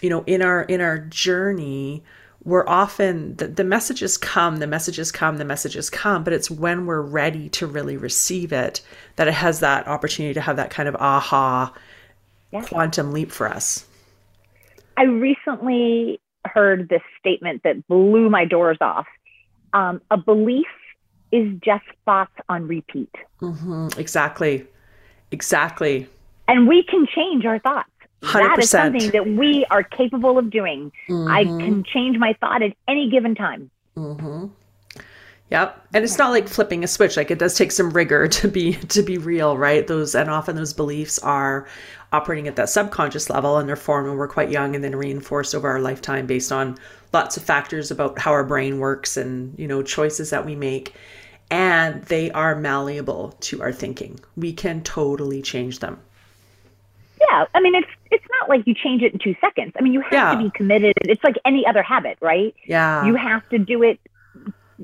you 0.00 0.10
know, 0.10 0.22
in 0.26 0.42
our 0.42 0.62
in 0.62 0.80
our 0.80 0.98
journey, 0.98 2.02
we're 2.44 2.66
often 2.66 3.36
the, 3.36 3.48
the 3.48 3.64
messages 3.64 4.16
come, 4.16 4.56
the 4.56 4.66
messages 4.66 5.10
come, 5.12 5.38
the 5.38 5.44
messages 5.44 5.90
come, 5.90 6.24
but 6.24 6.32
it's 6.32 6.50
when 6.50 6.86
we're 6.86 7.02
ready 7.02 7.48
to 7.50 7.66
really 7.66 7.96
receive 7.96 8.52
it 8.52 8.80
that 9.16 9.28
it 9.28 9.34
has 9.34 9.60
that 9.60 9.86
opportunity 9.86 10.34
to 10.34 10.40
have 10.40 10.56
that 10.56 10.70
kind 10.70 10.88
of 10.88 10.94
aha 10.96 11.72
quantum 12.64 13.12
leap 13.12 13.30
for 13.30 13.48
us. 13.48 13.86
I 14.96 15.04
recently 15.04 16.20
heard 16.44 16.88
this 16.88 17.02
statement 17.18 17.62
that 17.64 17.86
blew 17.88 18.30
my 18.30 18.44
doors 18.44 18.78
off. 18.80 19.06
Um, 19.72 20.00
a 20.10 20.16
belief 20.16 20.66
is 21.30 21.52
just 21.62 21.84
thoughts 22.04 22.32
on 22.48 22.66
repeat. 22.66 23.14
Mm-hmm. 23.42 23.88
Exactly. 23.98 24.66
Exactly. 25.30 26.08
And 26.46 26.66
we 26.66 26.82
can 26.82 27.06
change 27.14 27.44
our 27.44 27.58
thoughts. 27.58 27.90
100%. 28.22 28.32
That 28.32 28.58
is 28.58 28.70
something 28.70 29.10
that 29.10 29.26
we 29.26 29.64
are 29.66 29.82
capable 29.82 30.38
of 30.38 30.50
doing. 30.50 30.92
Mm-hmm. 31.08 31.30
I 31.30 31.44
can 31.44 31.84
change 31.84 32.18
my 32.18 32.34
thought 32.40 32.62
at 32.62 32.72
any 32.88 33.10
given 33.10 33.34
time. 33.34 33.70
Mm-hmm. 33.96 34.46
Yep. 35.50 35.86
And 35.94 36.04
it's 36.04 36.18
not 36.18 36.30
like 36.30 36.46
flipping 36.46 36.84
a 36.84 36.86
switch. 36.86 37.16
Like 37.16 37.30
it 37.30 37.38
does 37.38 37.54
take 37.54 37.72
some 37.72 37.90
rigor 37.90 38.28
to 38.38 38.48
be 38.48 38.74
to 38.74 39.02
be 39.02 39.18
real, 39.18 39.56
right? 39.56 39.86
Those 39.86 40.14
and 40.14 40.30
often 40.30 40.56
those 40.56 40.74
beliefs 40.74 41.18
are 41.20 41.66
operating 42.12 42.48
at 42.48 42.56
that 42.56 42.68
subconscious 42.68 43.28
level 43.28 43.58
and 43.58 43.68
they're 43.68 43.76
formed 43.76 44.08
when 44.08 44.16
we're 44.16 44.28
quite 44.28 44.50
young 44.50 44.74
and 44.74 44.82
then 44.82 44.96
reinforced 44.96 45.54
over 45.54 45.68
our 45.68 45.80
lifetime 45.80 46.26
based 46.26 46.50
on 46.50 46.76
lots 47.12 47.36
of 47.36 47.42
factors 47.42 47.90
about 47.90 48.18
how 48.18 48.32
our 48.32 48.44
brain 48.44 48.78
works 48.78 49.16
and, 49.16 49.58
you 49.58 49.68
know, 49.68 49.82
choices 49.82 50.30
that 50.30 50.44
we 50.44 50.54
make. 50.54 50.94
And 51.50 52.02
they 52.04 52.30
are 52.30 52.54
malleable 52.54 53.34
to 53.40 53.62
our 53.62 53.72
thinking. 53.72 54.20
We 54.36 54.52
can 54.52 54.82
totally 54.82 55.40
change 55.40 55.78
them. 55.78 55.98
Yeah, 57.20 57.46
I 57.54 57.60
mean 57.60 57.74
it's 57.74 57.90
it's 58.10 58.24
not 58.40 58.48
like 58.48 58.66
you 58.66 58.74
change 58.74 59.02
it 59.02 59.12
in 59.12 59.18
2 59.18 59.34
seconds. 59.40 59.72
I 59.78 59.82
mean 59.82 59.92
you 59.92 60.00
have 60.00 60.12
yeah. 60.12 60.34
to 60.34 60.38
be 60.38 60.50
committed. 60.50 60.94
It's 61.02 61.22
like 61.24 61.36
any 61.44 61.66
other 61.66 61.82
habit, 61.82 62.18
right? 62.20 62.54
Yeah. 62.66 63.06
You 63.06 63.14
have 63.16 63.48
to 63.50 63.58
do 63.58 63.82
it 63.82 64.00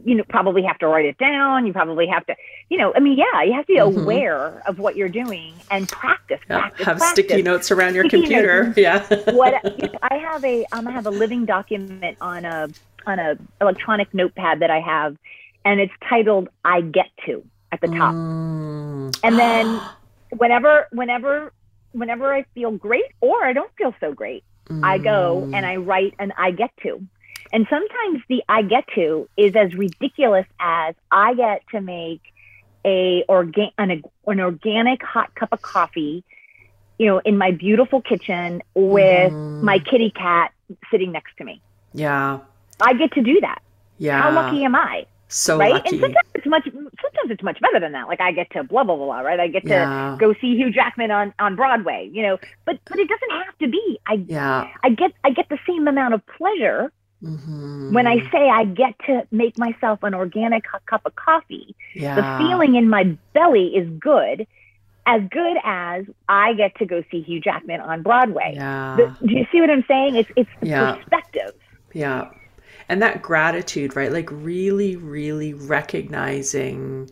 you 0.05 0.15
know, 0.17 0.25
probably 0.29 0.63
have 0.63 0.79
to 0.79 0.89
write 0.89 1.05
it 1.05 1.19
down. 1.19 1.67
You 1.67 1.73
probably 1.73 2.07
have 2.09 2.27
to, 2.27 2.35
you 2.69 2.79
know, 2.79 2.93
I 2.97 3.01
mean, 3.01 3.17
yeah, 3.17 3.43
you 3.43 3.53
have 3.53 3.67
to 3.67 3.73
be 3.73 3.79
mm-hmm. 3.79 4.01
aware 4.01 4.63
of 4.67 4.79
what 4.79 4.97
you're 4.97 5.09
doing 5.09 5.55
and 5.71 5.89
practice. 5.89 6.41
Yeah. 6.51 6.61
practice 6.61 6.87
have 6.87 6.99
practice. 6.99 7.25
sticky 7.25 7.43
notes 7.43 7.71
around 7.71 7.95
your 7.95 8.05
sticky 8.05 8.23
computer. 8.23 8.65
Notes. 8.65 8.79
Yeah. 8.85 9.07
what 9.33 9.63
you 9.81 9.89
know, 9.89 9.99
I 10.03 10.17
have 10.17 10.45
a, 10.45 10.67
um, 10.73 10.89
I 10.89 10.91
have 10.91 11.07
a 11.07 11.11
living 11.11 11.45
document 11.45 12.19
on 12.21 12.45
a 12.45 12.69
on 13.07 13.19
a 13.19 13.37
electronic 13.61 14.13
notepad 14.13 14.61
that 14.61 14.71
I 14.71 14.81
have, 14.81 15.17
and 15.65 15.81
it's 15.81 15.93
titled 16.09 16.49
"I 16.65 16.81
Get 16.81 17.07
to" 17.27 17.45
at 17.71 17.81
the 17.81 17.89
top. 17.89 18.15
Mm. 18.15 19.19
And 19.23 19.39
then, 19.39 19.81
whenever, 20.37 20.89
whenever, 20.91 21.53
whenever 21.95 22.35
I 22.35 22.45
feel 22.55 22.73
great 22.73 23.07
or 23.21 23.45
I 23.45 23.53
don't 23.53 23.71
feel 23.77 23.95
so 24.01 24.13
great, 24.13 24.45
mm. 24.69 24.85
I 24.85 24.99
go 24.99 25.43
and 25.45 25.55
mm. 25.55 25.65
I 25.65 25.77
write 25.77 26.15
an 26.19 26.33
"I 26.37 26.51
get 26.51 26.71
to." 26.83 27.07
And 27.53 27.67
sometimes 27.71 28.23
the 28.29 28.43
I 28.49 28.63
get 28.63 28.85
to 28.95 29.29
is 29.37 29.55
as 29.55 29.75
ridiculous 29.75 30.47
as 30.59 30.95
I 31.11 31.35
get 31.35 31.63
to 31.71 31.81
make 31.81 32.21
a 32.85 33.25
organ 33.29 33.71
an, 33.79 34.03
an 34.27 34.41
organic 34.41 35.03
hot 35.03 35.35
cup 35.35 35.53
of 35.53 35.63
coffee, 35.63 36.25
you 36.99 37.07
know, 37.07 37.19
in 37.19 37.39
my 37.39 37.53
beautiful 37.53 38.03
kitchen 38.03 38.63
with 38.75 39.33
mm. 39.33 39.63
my 39.63 39.79
kitty 39.79 40.11
cat 40.11 40.53
sitting 40.91 41.13
next 41.13 41.37
to 41.39 41.45
me. 41.45 41.63
Yeah. 41.93 42.41
I 42.81 42.95
get 42.95 43.13
to 43.13 43.23
do 43.23 43.41
that. 43.41 43.63
Yeah. 43.99 44.21
How 44.21 44.33
lucky 44.33 44.65
am 44.65 44.75
I? 44.75 45.07
So 45.35 45.59
right? 45.59 45.73
lucky. 45.73 45.89
And 45.91 46.01
sometimes 46.01 46.29
it's 46.35 46.47
much 46.47 46.65
sometimes 46.65 47.31
it's 47.31 47.43
much 47.43 47.61
better 47.61 47.81
than 47.81 47.93
that. 47.93 48.07
Like 48.07 48.21
I 48.21 48.31
get 48.31 48.51
to 48.53 48.63
blah 48.63 48.85
blah 48.85 48.97
blah, 48.97 49.07
blah 49.07 49.21
right? 49.21 49.41
I 49.41 49.49
get 49.49 49.65
to 49.65 49.69
yeah. 49.69 50.17
go 50.19 50.33
see 50.35 50.55
Hugh 50.57 50.71
Jackman 50.71 51.11
on 51.11 51.35
on 51.39 51.57
Broadway, 51.57 52.09
you 52.13 52.23
know. 52.23 52.39
But 52.65 52.79
but 52.85 52.99
it 52.99 53.09
doesn't 53.09 53.31
have 53.45 53.59
to 53.59 53.69
be. 53.69 53.99
I 54.07 54.25
yeah. 54.29 54.69
I 54.85 54.91
get 54.91 55.13
I 55.25 55.31
get 55.31 55.49
the 55.49 55.59
same 55.67 55.89
amount 55.89 56.15
of 56.15 56.25
pleasure 56.27 56.93
Mm-hmm. 57.23 57.95
When 57.95 58.07
I 58.07 58.19
say 58.31 58.51
I 58.51 58.65
get 58.65 58.95
to 59.07 59.27
make 59.31 59.57
myself 59.57 60.03
an 60.03 60.15
organic 60.15 60.65
cup 60.87 61.03
of 61.07 61.15
coffee, 61.17 61.75
yeah. 61.95 62.17
the 62.17 62.45
feeling 62.45 62.75
in 62.75 62.89
my 62.91 63.17
belly 63.33 63.69
is 63.69 63.89
good, 63.99 64.47
as 65.07 65.23
good 65.31 65.57
as 65.65 66.05
I 66.29 66.53
get 66.53 66.77
to 66.77 66.87
go 66.87 67.03
see 67.11 67.23
Hugh 67.23 67.41
Jackman 67.41 67.81
on 67.81 68.03
Broadway. 68.03 68.53
Yeah. 68.57 68.97
The, 68.97 69.27
do 69.27 69.35
you 69.35 69.47
see 69.51 69.61
what 69.61 69.71
I'm 69.71 69.85
saying? 69.89 70.17
It's 70.17 70.31
it's 70.37 70.51
the 70.61 70.69
yeah. 70.69 70.95
perspective. 70.97 71.55
Yeah. 71.95 72.31
And 72.89 73.01
that 73.03 73.23
gratitude, 73.23 73.97
right? 73.97 74.13
Like 74.13 74.29
really, 74.31 74.97
really 74.97 75.55
recognizing 75.55 77.11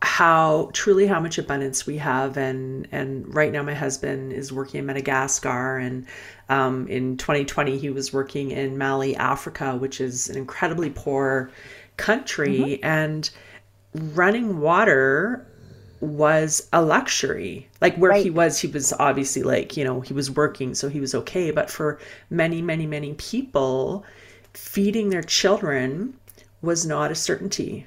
how 0.00 0.70
truly 0.72 1.06
how 1.06 1.18
much 1.18 1.38
abundance 1.38 1.84
we 1.84 1.96
have 1.98 2.36
and 2.36 2.86
and 2.92 3.34
right 3.34 3.50
now 3.50 3.62
my 3.64 3.74
husband 3.74 4.32
is 4.32 4.52
working 4.52 4.78
in 4.78 4.86
madagascar 4.86 5.76
and 5.76 6.06
um, 6.48 6.86
in 6.86 7.16
2020 7.16 7.76
he 7.78 7.90
was 7.90 8.12
working 8.12 8.52
in 8.52 8.78
mali 8.78 9.16
africa 9.16 9.76
which 9.76 10.00
is 10.00 10.28
an 10.28 10.36
incredibly 10.36 10.88
poor 10.88 11.50
country 11.96 12.58
mm-hmm. 12.58 12.84
and 12.86 13.30
running 14.14 14.60
water 14.60 15.44
was 16.00 16.68
a 16.72 16.80
luxury 16.80 17.68
like 17.80 17.96
where 17.96 18.12
right. 18.12 18.22
he 18.22 18.30
was 18.30 18.60
he 18.60 18.68
was 18.68 18.92
obviously 19.00 19.42
like 19.42 19.76
you 19.76 19.82
know 19.82 20.00
he 20.00 20.12
was 20.12 20.30
working 20.30 20.76
so 20.76 20.88
he 20.88 21.00
was 21.00 21.12
okay 21.12 21.50
but 21.50 21.68
for 21.68 21.98
many 22.30 22.62
many 22.62 22.86
many 22.86 23.14
people 23.14 24.04
feeding 24.58 25.10
their 25.10 25.22
children 25.22 26.14
was 26.62 26.84
not 26.84 27.10
a 27.10 27.14
certainty 27.14 27.86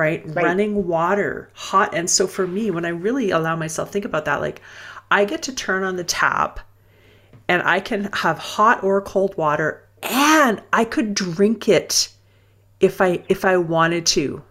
right? 0.00 0.24
right? 0.28 0.44
Running 0.44 0.86
water, 0.86 1.50
hot. 1.52 1.94
And 1.94 2.08
so 2.08 2.26
for 2.26 2.46
me, 2.46 2.70
when 2.70 2.86
I 2.86 2.88
really 2.88 3.30
allow 3.30 3.54
myself 3.54 3.92
think 3.92 4.06
about 4.06 4.24
that, 4.24 4.40
like 4.40 4.62
I 5.10 5.26
get 5.26 5.42
to 5.42 5.54
turn 5.54 5.82
on 5.82 5.96
the 5.96 6.04
tap 6.04 6.60
and 7.48 7.62
I 7.62 7.80
can 7.80 8.08
have 8.14 8.38
hot 8.38 8.82
or 8.82 9.02
cold 9.02 9.36
water 9.36 9.86
and 10.02 10.62
I 10.72 10.84
could 10.84 11.14
drink 11.14 11.68
it 11.68 12.08
if 12.80 13.00
I 13.00 13.22
if 13.28 13.44
I 13.44 13.58
wanted 13.58 14.06
to. 14.06 14.42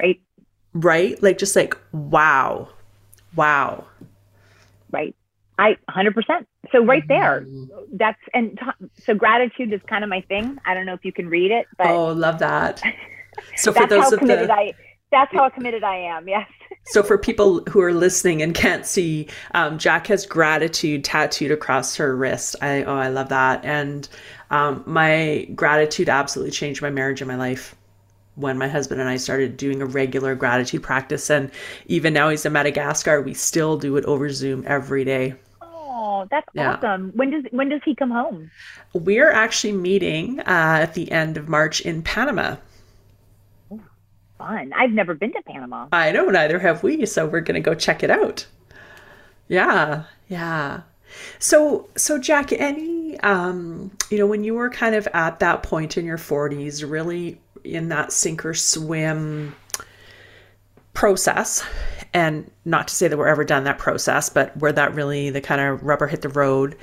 Right. 0.00 0.20
Right? 0.72 1.22
Like 1.22 1.36
just 1.36 1.54
like 1.54 1.76
wow. 1.92 2.70
Wow. 3.34 3.84
Right. 4.90 5.14
I 5.58 5.76
100%. 5.90 6.46
So 6.72 6.84
right 6.84 7.06
there, 7.08 7.42
mm-hmm. 7.42 7.96
that's 7.96 8.20
and 8.34 8.58
t- 8.58 8.86
so 9.02 9.14
gratitude 9.14 9.72
is 9.72 9.80
kind 9.88 10.04
of 10.04 10.10
my 10.10 10.20
thing. 10.22 10.58
I 10.66 10.74
don't 10.74 10.86
know 10.86 10.94
if 10.94 11.04
you 11.04 11.12
can 11.12 11.28
read 11.28 11.50
it, 11.50 11.66
but 11.78 11.88
Oh, 11.88 12.12
love 12.12 12.38
that. 12.40 12.82
So 13.56 13.70
for 13.70 13.86
those 13.86 14.14
of 14.14 14.20
the 14.20 14.50
I, 14.50 14.72
that's 15.12 15.30
how 15.32 15.48
committed 15.50 15.84
I 15.84 15.96
am. 15.96 16.26
Yes. 16.26 16.48
so 16.86 17.02
for 17.02 17.18
people 17.18 17.62
who 17.68 17.82
are 17.82 17.92
listening 17.92 18.40
and 18.40 18.54
can't 18.54 18.86
see, 18.86 19.28
um, 19.52 19.78
Jack 19.78 20.06
has 20.06 20.24
gratitude 20.24 21.04
tattooed 21.04 21.50
across 21.50 21.96
her 21.96 22.16
wrist. 22.16 22.56
I 22.62 22.82
oh 22.84 22.96
I 22.96 23.08
love 23.08 23.28
that, 23.28 23.62
and 23.62 24.08
um, 24.50 24.82
my 24.86 25.48
gratitude 25.54 26.08
absolutely 26.08 26.52
changed 26.52 26.80
my 26.80 26.90
marriage 26.90 27.20
and 27.20 27.28
my 27.28 27.36
life 27.36 27.74
when 28.36 28.58
my 28.58 28.68
husband 28.68 29.00
and 29.00 29.08
I 29.08 29.16
started 29.16 29.56
doing 29.56 29.82
a 29.82 29.86
regular 29.86 30.34
gratitude 30.34 30.82
practice. 30.82 31.30
And 31.30 31.50
even 31.86 32.12
now 32.12 32.28
he's 32.28 32.44
in 32.44 32.52
Madagascar, 32.52 33.22
we 33.22 33.34
still 33.34 33.78
do 33.78 33.96
it 33.96 34.04
over 34.04 34.28
Zoom 34.28 34.62
every 34.66 35.04
day. 35.04 35.34
Oh, 35.98 36.26
that's 36.30 36.46
yeah. 36.52 36.74
awesome. 36.74 37.12
When 37.14 37.30
does 37.30 37.44
when 37.52 37.70
does 37.70 37.80
he 37.84 37.94
come 37.94 38.10
home? 38.10 38.50
We're 38.92 39.30
actually 39.30 39.72
meeting 39.72 40.40
uh, 40.40 40.44
at 40.82 40.92
the 40.94 41.10
end 41.10 41.38
of 41.38 41.48
March 41.48 41.80
in 41.80 42.02
Panama 42.02 42.56
fun. 44.38 44.72
I've 44.74 44.90
never 44.90 45.14
been 45.14 45.32
to 45.32 45.42
Panama. 45.42 45.88
I 45.92 46.12
know, 46.12 46.26
neither 46.26 46.58
have 46.58 46.82
we. 46.82 47.06
So 47.06 47.26
we're 47.26 47.40
going 47.40 47.54
to 47.54 47.60
go 47.60 47.74
check 47.74 48.02
it 48.02 48.10
out. 48.10 48.46
Yeah, 49.48 50.04
yeah. 50.28 50.82
So, 51.38 51.88
so 51.96 52.18
Jack, 52.18 52.52
any, 52.52 53.18
um, 53.20 53.92
you 54.10 54.18
know, 54.18 54.26
when 54.26 54.44
you 54.44 54.54
were 54.54 54.70
kind 54.70 54.94
of 54.94 55.06
at 55.14 55.38
that 55.38 55.62
point 55.62 55.96
in 55.96 56.04
your 56.04 56.18
40s, 56.18 56.88
really 56.88 57.40
in 57.64 57.88
that 57.88 58.12
sink 58.12 58.44
or 58.44 58.54
swim 58.54 59.54
process, 60.96 61.62
and 62.12 62.50
not 62.64 62.88
to 62.88 62.94
say 62.94 63.06
that 63.06 63.16
we're 63.16 63.28
ever 63.28 63.44
done 63.44 63.62
that 63.64 63.78
process, 63.78 64.28
but 64.28 64.56
where 64.56 64.72
that 64.72 64.94
really 64.94 65.30
the 65.30 65.40
kind 65.40 65.60
of 65.60 65.84
rubber 65.84 66.08
hit 66.08 66.22
the 66.22 66.28
road, 66.28 66.76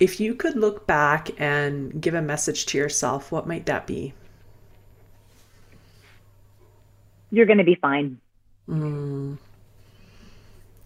if 0.00 0.20
you 0.20 0.34
could 0.34 0.56
look 0.56 0.86
back 0.86 1.28
and 1.38 2.00
give 2.00 2.14
a 2.14 2.22
message 2.22 2.64
to 2.66 2.78
yourself, 2.78 3.30
what 3.30 3.46
might 3.46 3.66
that 3.66 3.86
be? 3.86 4.14
you're 7.30 7.46
going 7.46 7.58
to 7.58 7.64
be 7.64 7.74
fine. 7.74 8.18
Mm. 8.68 9.38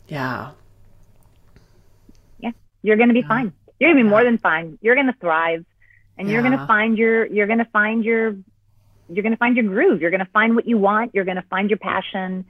Yeah. 0.08 0.50
Yeah, 2.40 2.50
you're 2.82 2.96
going 2.96 3.08
to 3.08 3.14
be 3.14 3.20
yeah. 3.20 3.28
fine. 3.28 3.52
You're 3.78 3.92
going 3.92 3.98
to 3.98 4.04
be 4.04 4.10
more 4.10 4.24
than 4.24 4.38
fine. 4.38 4.78
You're 4.82 4.94
going 4.94 5.06
to 5.06 5.16
thrive, 5.20 5.64
and 6.18 6.28
yeah. 6.28 6.34
you're 6.34 6.42
going 6.42 6.58
to 6.58 6.66
find 6.66 6.98
your. 6.98 7.26
You're 7.26 7.46
going 7.46 7.60
to 7.60 7.64
find 7.66 8.04
your. 8.04 8.34
You're 9.08 9.22
going 9.22 9.32
to 9.32 9.38
find 9.38 9.56
your 9.56 9.66
groove. 9.66 10.00
You're 10.00 10.10
going 10.10 10.24
to 10.24 10.30
find 10.32 10.54
what 10.54 10.66
you 10.66 10.78
want. 10.78 11.14
You're 11.14 11.24
going 11.24 11.36
to 11.36 11.46
find 11.50 11.70
your 11.70 11.78
passion, 11.78 12.44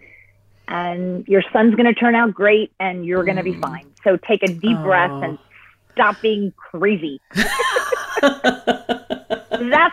and 0.70 1.26
your 1.28 1.42
son's 1.52 1.74
going 1.74 1.92
to 1.92 1.94
turn 1.94 2.14
out 2.14 2.32
great, 2.32 2.72
and 2.80 3.04
you're 3.04 3.22
mm. 3.22 3.26
going 3.26 3.36
to 3.36 3.42
be 3.42 3.54
fine. 3.54 3.86
So 4.02 4.16
take 4.16 4.42
a 4.42 4.48
deep 4.48 4.78
oh. 4.78 4.82
breath 4.82 5.22
and 5.22 5.38
stop 5.92 6.16
being 6.22 6.52
crazy. 6.56 7.20
That's 7.34 7.44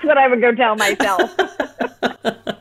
what 0.03 0.17
I 0.17 0.27
would 0.29 0.39
go 0.41 0.53
tell 0.53 0.75
myself. 0.75 1.35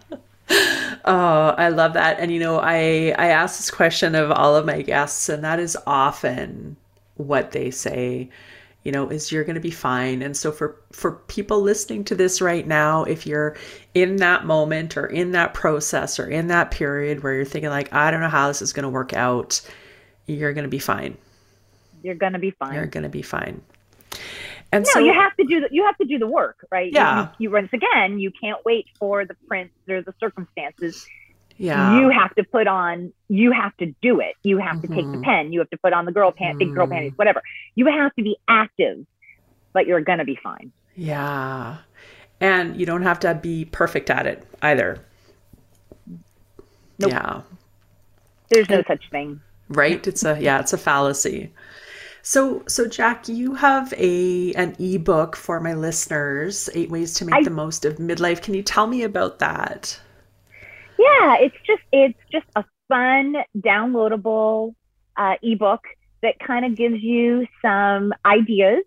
Oh, 1.09 1.55
I 1.57 1.69
love 1.69 1.93
that. 1.93 2.19
And 2.19 2.33
you 2.33 2.41
know, 2.41 2.59
I 2.59 3.15
I 3.17 3.29
ask 3.29 3.59
this 3.59 3.71
question 3.71 4.17
of 4.17 4.33
all 4.33 4.57
of 4.57 4.67
my 4.67 4.83
guests, 4.83 5.29
and 5.29 5.45
that 5.45 5.61
is 5.61 5.79
often 5.87 6.77
what 7.15 7.53
they 7.53 7.71
say. 7.71 8.29
You 8.87 8.93
know, 8.93 9.09
is 9.09 9.33
you're 9.33 9.43
going 9.43 9.57
to 9.57 9.61
be 9.61 9.73
fine. 9.73 10.23
And 10.23 10.37
so 10.37 10.53
for 10.53 10.77
for 10.93 11.11
people 11.27 11.61
listening 11.61 12.05
to 12.05 12.15
this 12.15 12.41
right 12.41 12.65
now, 12.65 13.03
if 13.03 13.27
you're 13.27 13.57
in 13.95 14.15
that 14.19 14.47
moment 14.47 14.97
or 14.97 15.07
in 15.07 15.33
that 15.33 15.55
process 15.55 16.21
or 16.21 16.29
in 16.29 16.47
that 16.47 16.71
period 16.71 17.25
where 17.25 17.35
you're 17.35 17.45
thinking 17.45 17.71
like, 17.71 17.93
I 17.93 18.13
don't 18.13 18.21
know 18.21 18.29
how 18.29 18.47
this 18.47 18.63
is 18.63 18.73
going 18.73 18.85
to 18.85 18.89
work 18.89 19.13
out, 19.13 19.61
you're 20.27 20.53
going 20.53 20.63
to 20.63 20.71
be 20.71 20.79
fine. 20.79 21.19
You're 22.05 22.15
going 22.15 22.35
to 22.35 22.39
be 22.39 22.53
fine. 22.53 22.75
You're 22.75 22.87
going 22.87 23.03
to 23.03 23.09
be 23.09 23.23
fine. 23.23 23.61
And 24.71 24.85
no, 24.85 24.91
so 24.93 24.99
you 25.01 25.13
have 25.13 25.35
to 25.35 25.45
do 25.45 25.63
the, 25.63 25.69
you 25.73 25.85
have 25.85 25.97
to 25.99 26.05
do 26.05 26.21
the 26.21 26.29
work, 26.29 26.65
right? 26.71 26.93
Yeah. 26.93 27.31
You, 27.41 27.49
you 27.49 27.51
once 27.51 27.73
again, 27.73 28.21
you 28.21 28.31
can't 28.31 28.65
wait 28.65 28.87
for 29.01 29.25
the 29.25 29.35
prince 29.49 29.73
or 29.89 30.01
the 30.01 30.15
circumstances. 30.21 31.05
Yeah. 31.59 32.01
You 32.01 32.11
have 32.11 32.35
to 32.35 32.45
put 32.45 32.67
on. 32.67 33.13
You 33.29 33.53
have 33.53 33.77
to 33.79 33.95
do 34.03 34.21
it. 34.21 34.35
You 34.43 34.59
have 34.59 34.77
mm-hmm. 34.77 34.81
to 34.83 34.89
take 34.89 35.07
the 35.07 35.19
mm-hmm. 35.19 35.23
pen. 35.23 35.53
You 35.53 35.61
have 35.61 35.71
to 35.71 35.79
put 35.79 35.93
on 35.93 36.05
the 36.05 36.13
girl 36.13 36.33
pants, 36.33 36.59
big 36.59 36.75
girl 36.75 36.87
panties, 36.87 37.13
mm. 37.13 37.19
whatever. 37.19 37.43
You 37.75 37.87
have 37.87 38.15
to 38.17 38.23
be 38.23 38.37
active, 38.47 39.07
but 39.73 39.87
you're 39.87 40.01
gonna 40.01 40.25
be 40.25 40.39
fine. 40.43 40.73
Yeah, 40.95 41.79
and 42.41 42.79
you 42.79 42.87
don't 42.87 43.03
have 43.03 43.21
to 43.21 43.35
be 43.35 43.65
perfect 43.65 44.11
at 44.11 44.27
it 44.27 44.47
either. 44.63 45.05
Nope. 46.99 47.11
Yeah. 47.11 47.41
There's 48.51 48.69
no 48.69 48.83
such 48.87 49.11
thing. 49.11 49.41
Right? 49.69 50.07
It's 50.07 50.25
a 50.25 50.41
yeah, 50.41 50.61
it's 50.61 50.73
a 50.73 50.79
fallacy. 50.79 51.53
So, 52.23 52.65
so 52.67 52.89
Jack, 52.89 53.29
you 53.29 53.55
have 53.55 53.93
a 53.97 54.53
an 54.55 54.77
ebook 54.79 55.37
for 55.37 55.61
my 55.61 55.75
listeners, 55.75 56.69
Eight 56.75 56.91
Ways 56.91 57.15
to 57.15 57.25
Make 57.25 57.35
I, 57.35 57.43
the 57.45 57.51
Most 57.51 57.85
of 57.85 57.97
Midlife. 57.97 58.43
Can 58.43 58.55
you 58.55 58.63
tell 58.63 58.87
me 58.87 59.03
about 59.03 59.39
that? 59.39 60.01
Yeah, 61.07 61.37
it's 61.41 61.57
just 61.67 61.83
it's 61.93 62.19
just 62.33 62.47
a 62.57 62.65
fun 62.89 63.37
downloadable 63.57 64.75
uh, 65.17 65.35
ebook 65.43 65.85
that 66.23 66.39
kind 66.39 66.65
of 66.65 66.75
gives 66.75 67.03
you 67.03 67.47
some 67.63 68.13
ideas. 68.25 68.83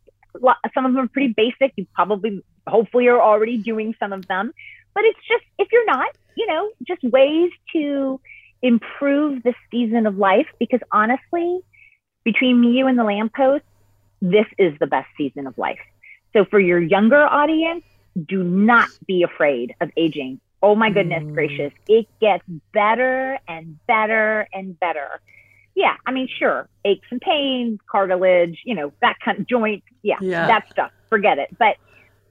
Some 0.74 0.86
of 0.86 0.94
them 0.94 1.06
are 1.06 1.08
pretty 1.08 1.34
basic. 1.36 1.74
You 1.76 1.86
probably, 1.96 2.44
hopefully, 2.68 3.08
are 3.08 3.22
already 3.22 3.58
doing 3.58 3.96
some 4.00 4.14
of 4.14 4.28
them, 4.28 4.52
but 4.94 5.04
it's 5.06 5.20
just 5.28 5.44
if 5.58 5.70
you're 5.72 5.86
not, 5.86 6.10
you 6.36 6.46
know, 6.48 6.70
just 6.88 7.04
ways 7.04 7.52
to 7.74 8.20
improve 8.62 9.44
the 9.44 9.54
season 9.72 10.06
of 10.06 10.18
life. 10.18 10.48
Because 10.60 10.82
honestly, 10.92 11.62
between 12.24 12.60
me, 12.60 12.72
you, 12.78 12.88
and 12.88 12.98
the 12.98 13.04
lamppost, 13.04 13.64
this 14.22 14.46
is 14.58 14.74
the 14.80 14.88
best 14.88 15.08
season 15.18 15.48
of 15.48 15.58
life. 15.58 15.80
So 16.34 16.46
for 16.46 16.60
your 16.60 16.80
younger 16.82 17.24
audience, 17.24 17.84
do 18.28 18.44
not 18.44 18.90
be 19.08 19.24
afraid 19.24 19.76
of 19.80 19.90
aging. 19.96 20.42
Oh 20.62 20.76
my 20.76 20.90
goodness 20.90 21.24
mm. 21.24 21.34
gracious, 21.34 21.74
it 21.88 22.08
gets 22.20 22.44
better 22.74 23.40
and 23.48 23.78
better 23.88 24.48
and 24.54 24.80
better. 24.80 25.22
Yeah, 25.76 25.96
I 26.06 26.12
mean, 26.12 26.28
sure, 26.38 26.68
aches 26.84 27.08
and 27.12 27.22
pains, 27.22 27.80
cartilage, 27.90 28.60
you 28.66 28.76
know, 28.76 28.92
that 29.02 29.18
kind 29.24 29.40
of 29.40 29.48
joint, 29.48 29.84
yeah, 30.02 30.18
yeah. 30.20 30.48
that 30.48 30.70
stuff. 30.70 30.92
Forget 31.10 31.40
it. 31.40 31.56
But 31.58 31.78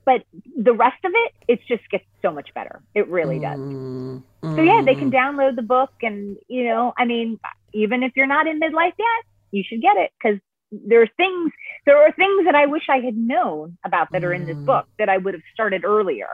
but 0.05 0.25
the 0.57 0.73
rest 0.73 1.05
of 1.05 1.13
it, 1.15 1.33
it 1.49 1.61
just 1.69 1.89
gets 1.91 2.05
so 2.23 2.33
much 2.33 2.49
better. 2.55 2.83
It 2.95 3.09
really 3.09 3.39
does. 3.39 3.59
Mm. 3.59 4.23
So 4.43 4.63
yeah, 4.63 4.83
they 4.85 4.95
can 4.95 5.11
mm. 5.11 5.15
download 5.15 5.57
the 5.57 5.63
book, 5.63 5.93
and 6.03 6.37
you 6.49 6.65
know, 6.65 6.93
I 6.99 7.05
mean, 7.05 7.39
even 7.73 8.03
if 8.03 8.13
you're 8.17 8.27
not 8.27 8.47
in 8.47 8.61
midlife 8.61 8.95
yet, 8.99 9.25
you 9.51 9.63
should 9.67 9.81
get 9.81 9.97
it 9.97 10.11
because 10.19 10.39
there 10.71 11.03
are 11.03 11.09
things 11.17 11.53
there 11.87 11.97
are 11.97 12.13
things 12.13 12.45
that 12.45 12.55
I 12.55 12.67
wish 12.67 12.83
I 12.91 12.99
had 12.99 13.17
known 13.17 13.79
about 13.85 14.13
that 14.13 14.25
are 14.25 14.33
in 14.33 14.47
this 14.47 14.57
mm. 14.57 14.67
book 14.67 14.87
that 14.99 15.09
I 15.09 15.17
would 15.17 15.35
have 15.35 15.43
started 15.55 15.85
earlier. 15.85 16.29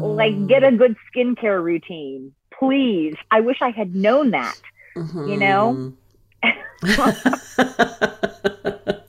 Mm. 0.00 0.16
Like 0.16 0.46
get 0.46 0.64
a 0.64 0.72
good 0.72 0.96
skincare 1.10 1.62
routine, 1.62 2.34
please. 2.58 3.16
I 3.30 3.40
wish 3.40 3.58
I 3.60 3.70
had 3.70 3.94
known 3.94 4.30
that. 4.30 4.56
Mm-hmm. 4.96 5.28
You 5.28 5.36
know. 5.36 5.92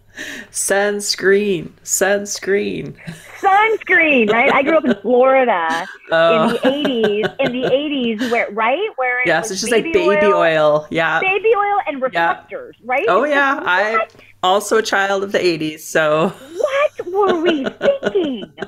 sunscreen, 0.55 1.69
sunscreen, 1.83 2.95
sunscreen. 3.39 4.31
Right. 4.31 4.51
I 4.53 4.63
grew 4.63 4.77
up 4.77 4.85
in 4.85 4.95
Florida 5.01 5.85
oh. 6.11 6.43
in 6.43 6.53
the 6.53 6.67
eighties. 6.67 7.25
In 7.39 7.51
the 7.51 7.73
eighties, 7.73 8.31
where 8.31 8.49
right 8.51 8.89
where 8.95 9.21
it 9.21 9.27
yes, 9.27 9.51
it's 9.51 9.59
just 9.59 9.71
like 9.71 9.83
baby 9.83 9.99
oil, 9.99 10.33
oil, 10.33 10.87
yeah, 10.89 11.19
baby 11.19 11.49
oil 11.55 11.79
and 11.87 12.01
reflectors, 12.01 12.75
yeah. 12.79 12.85
right? 12.85 13.05
Oh 13.09 13.23
it's 13.23 13.33
yeah, 13.33 13.55
like, 13.55 13.67
I 13.67 14.07
also 14.41 14.77
a 14.77 14.83
child 14.83 15.23
of 15.23 15.33
the 15.33 15.45
eighties. 15.45 15.83
So 15.83 16.29
what 16.29 17.05
were 17.05 17.41
we 17.41 17.65
thinking? 17.65 18.53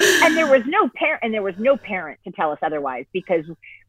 and 0.00 0.36
there 0.36 0.46
was 0.46 0.62
no 0.66 0.88
parent, 0.88 1.20
and 1.22 1.32
there 1.32 1.42
was 1.42 1.54
no 1.58 1.76
parent 1.76 2.20
to 2.24 2.32
tell 2.32 2.52
us 2.52 2.58
otherwise 2.62 3.06
because 3.12 3.44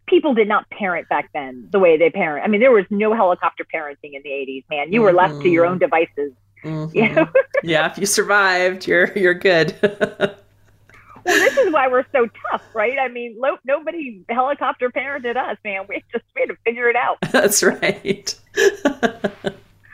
people 0.07 0.33
did 0.33 0.47
not 0.47 0.69
parent 0.69 1.07
back 1.09 1.29
then 1.33 1.67
the 1.71 1.79
way 1.79 1.97
they 1.97 2.09
parent. 2.09 2.45
I 2.45 2.47
mean, 2.47 2.61
there 2.61 2.71
was 2.71 2.85
no 2.89 3.13
helicopter 3.13 3.65
parenting 3.71 4.13
in 4.13 4.21
the 4.23 4.29
80s, 4.29 4.63
man. 4.69 4.91
You 4.91 5.01
were 5.01 5.09
mm-hmm. 5.09 5.33
left 5.33 5.41
to 5.41 5.49
your 5.49 5.65
own 5.65 5.77
devices. 5.77 6.33
Mm-hmm. 6.63 6.97
You 6.97 7.09
know? 7.13 7.27
yeah, 7.63 7.91
if 7.91 7.97
you 7.97 8.05
survived, 8.05 8.87
you're 8.87 9.15
you're 9.15 9.35
good. 9.35 9.77
well, 9.81 10.35
this 11.25 11.57
is 11.57 11.71
why 11.71 11.87
we're 11.87 12.05
so 12.11 12.27
tough, 12.49 12.63
right? 12.73 12.97
I 12.99 13.09
mean, 13.09 13.35
lo- 13.39 13.59
nobody 13.63 14.23
helicopter 14.27 14.89
parented 14.89 15.37
us, 15.37 15.57
man. 15.63 15.85
We 15.87 16.03
just 16.11 16.25
we 16.35 16.41
had 16.41 16.49
to 16.49 16.57
figure 16.65 16.89
it 16.89 16.95
out. 16.95 17.17
That's 17.31 17.61
right. 17.61 18.33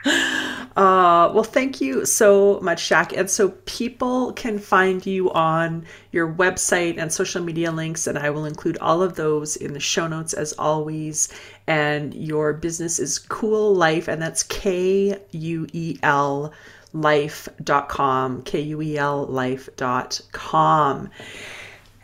Uh, 0.76 1.30
well, 1.32 1.44
thank 1.44 1.80
you 1.80 2.04
so 2.04 2.58
much, 2.60 2.88
Jack. 2.88 3.16
And 3.16 3.30
so 3.30 3.50
people 3.64 4.32
can 4.32 4.58
find 4.58 5.06
you 5.06 5.30
on 5.30 5.86
your 6.10 6.32
website 6.32 6.98
and 6.98 7.12
social 7.12 7.40
media 7.42 7.70
links, 7.70 8.08
and 8.08 8.18
I 8.18 8.30
will 8.30 8.44
include 8.44 8.78
all 8.78 9.00
of 9.00 9.14
those 9.14 9.54
in 9.54 9.72
the 9.72 9.78
show 9.78 10.08
notes 10.08 10.32
as 10.32 10.52
always. 10.54 11.28
And 11.68 12.12
your 12.12 12.52
business 12.54 12.98
is 12.98 13.20
Kuel 13.20 13.76
Life, 13.76 14.08
and 14.08 14.20
that's 14.20 14.42
K 14.42 15.16
U 15.30 15.66
E 15.72 15.96
L 16.02 16.52
life.com, 16.92 18.42
K 18.42 18.60
U 18.60 18.82
E 18.82 18.98
L 18.98 19.26
life.com. 19.26 21.10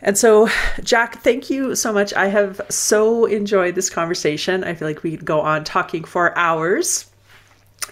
And 0.03 0.17
so, 0.17 0.49
Jack, 0.81 1.21
thank 1.21 1.49
you 1.49 1.75
so 1.75 1.91
much. 1.91 2.13
I 2.13 2.27
have 2.27 2.61
so 2.69 3.25
enjoyed 3.25 3.75
this 3.75 3.89
conversation. 3.89 4.63
I 4.63 4.73
feel 4.75 4.87
like 4.87 5.03
we 5.03 5.11
could 5.17 5.25
go 5.25 5.41
on 5.41 5.65
talking 5.65 6.05
for 6.05 6.35
hours. 6.37 7.10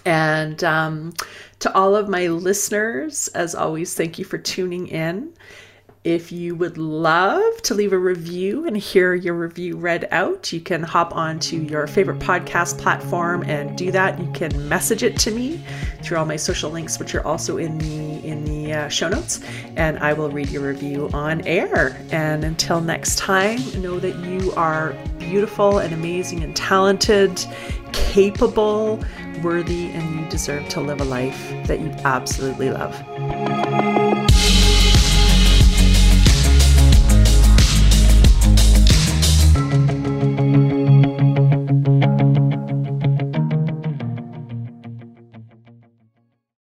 And 0.04 0.62
um, 0.64 1.12
to 1.60 1.74
all 1.74 1.94
of 1.94 2.08
my 2.08 2.28
listeners, 2.28 3.28
as 3.28 3.54
always, 3.54 3.94
thank 3.94 4.18
you 4.18 4.24
for 4.24 4.38
tuning 4.38 4.88
in. 4.88 5.32
If 6.02 6.32
you 6.32 6.54
would 6.54 6.78
love 6.78 7.60
to 7.60 7.74
leave 7.74 7.92
a 7.92 7.98
review 7.98 8.66
and 8.66 8.74
hear 8.74 9.14
your 9.14 9.34
review 9.34 9.76
read 9.76 10.08
out, 10.10 10.50
you 10.50 10.58
can 10.58 10.82
hop 10.82 11.14
onto 11.14 11.56
your 11.58 11.86
favorite 11.86 12.20
podcast 12.20 12.78
platform 12.78 13.42
and 13.42 13.76
do 13.76 13.90
that. 13.90 14.18
You 14.18 14.32
can 14.32 14.66
message 14.66 15.02
it 15.02 15.18
to 15.18 15.30
me 15.30 15.62
through 16.02 16.16
all 16.16 16.24
my 16.24 16.36
social 16.36 16.70
links, 16.70 16.98
which 16.98 17.14
are 17.14 17.26
also 17.26 17.58
in 17.58 17.76
the 17.76 18.26
in 18.26 18.46
the 18.46 18.72
uh, 18.72 18.88
show 18.88 19.10
notes, 19.10 19.40
and 19.76 19.98
I 19.98 20.14
will 20.14 20.30
read 20.30 20.48
your 20.48 20.66
review 20.66 21.10
on 21.12 21.42
air. 21.42 22.02
And 22.10 22.44
until 22.44 22.80
next 22.80 23.18
time, 23.18 23.58
know 23.82 23.98
that 23.98 24.16
you 24.24 24.52
are 24.52 24.94
beautiful 25.18 25.80
and 25.80 25.92
amazing 25.92 26.42
and 26.42 26.56
talented, 26.56 27.44
capable 27.92 29.04
worthy 29.38 29.90
and 29.92 30.20
you 30.20 30.28
deserve 30.28 30.68
to 30.70 30.80
live 30.80 31.00
a 31.00 31.04
life 31.04 31.52
that 31.66 31.80
you 31.80 31.90
absolutely 32.04 32.70
love. 32.70 32.94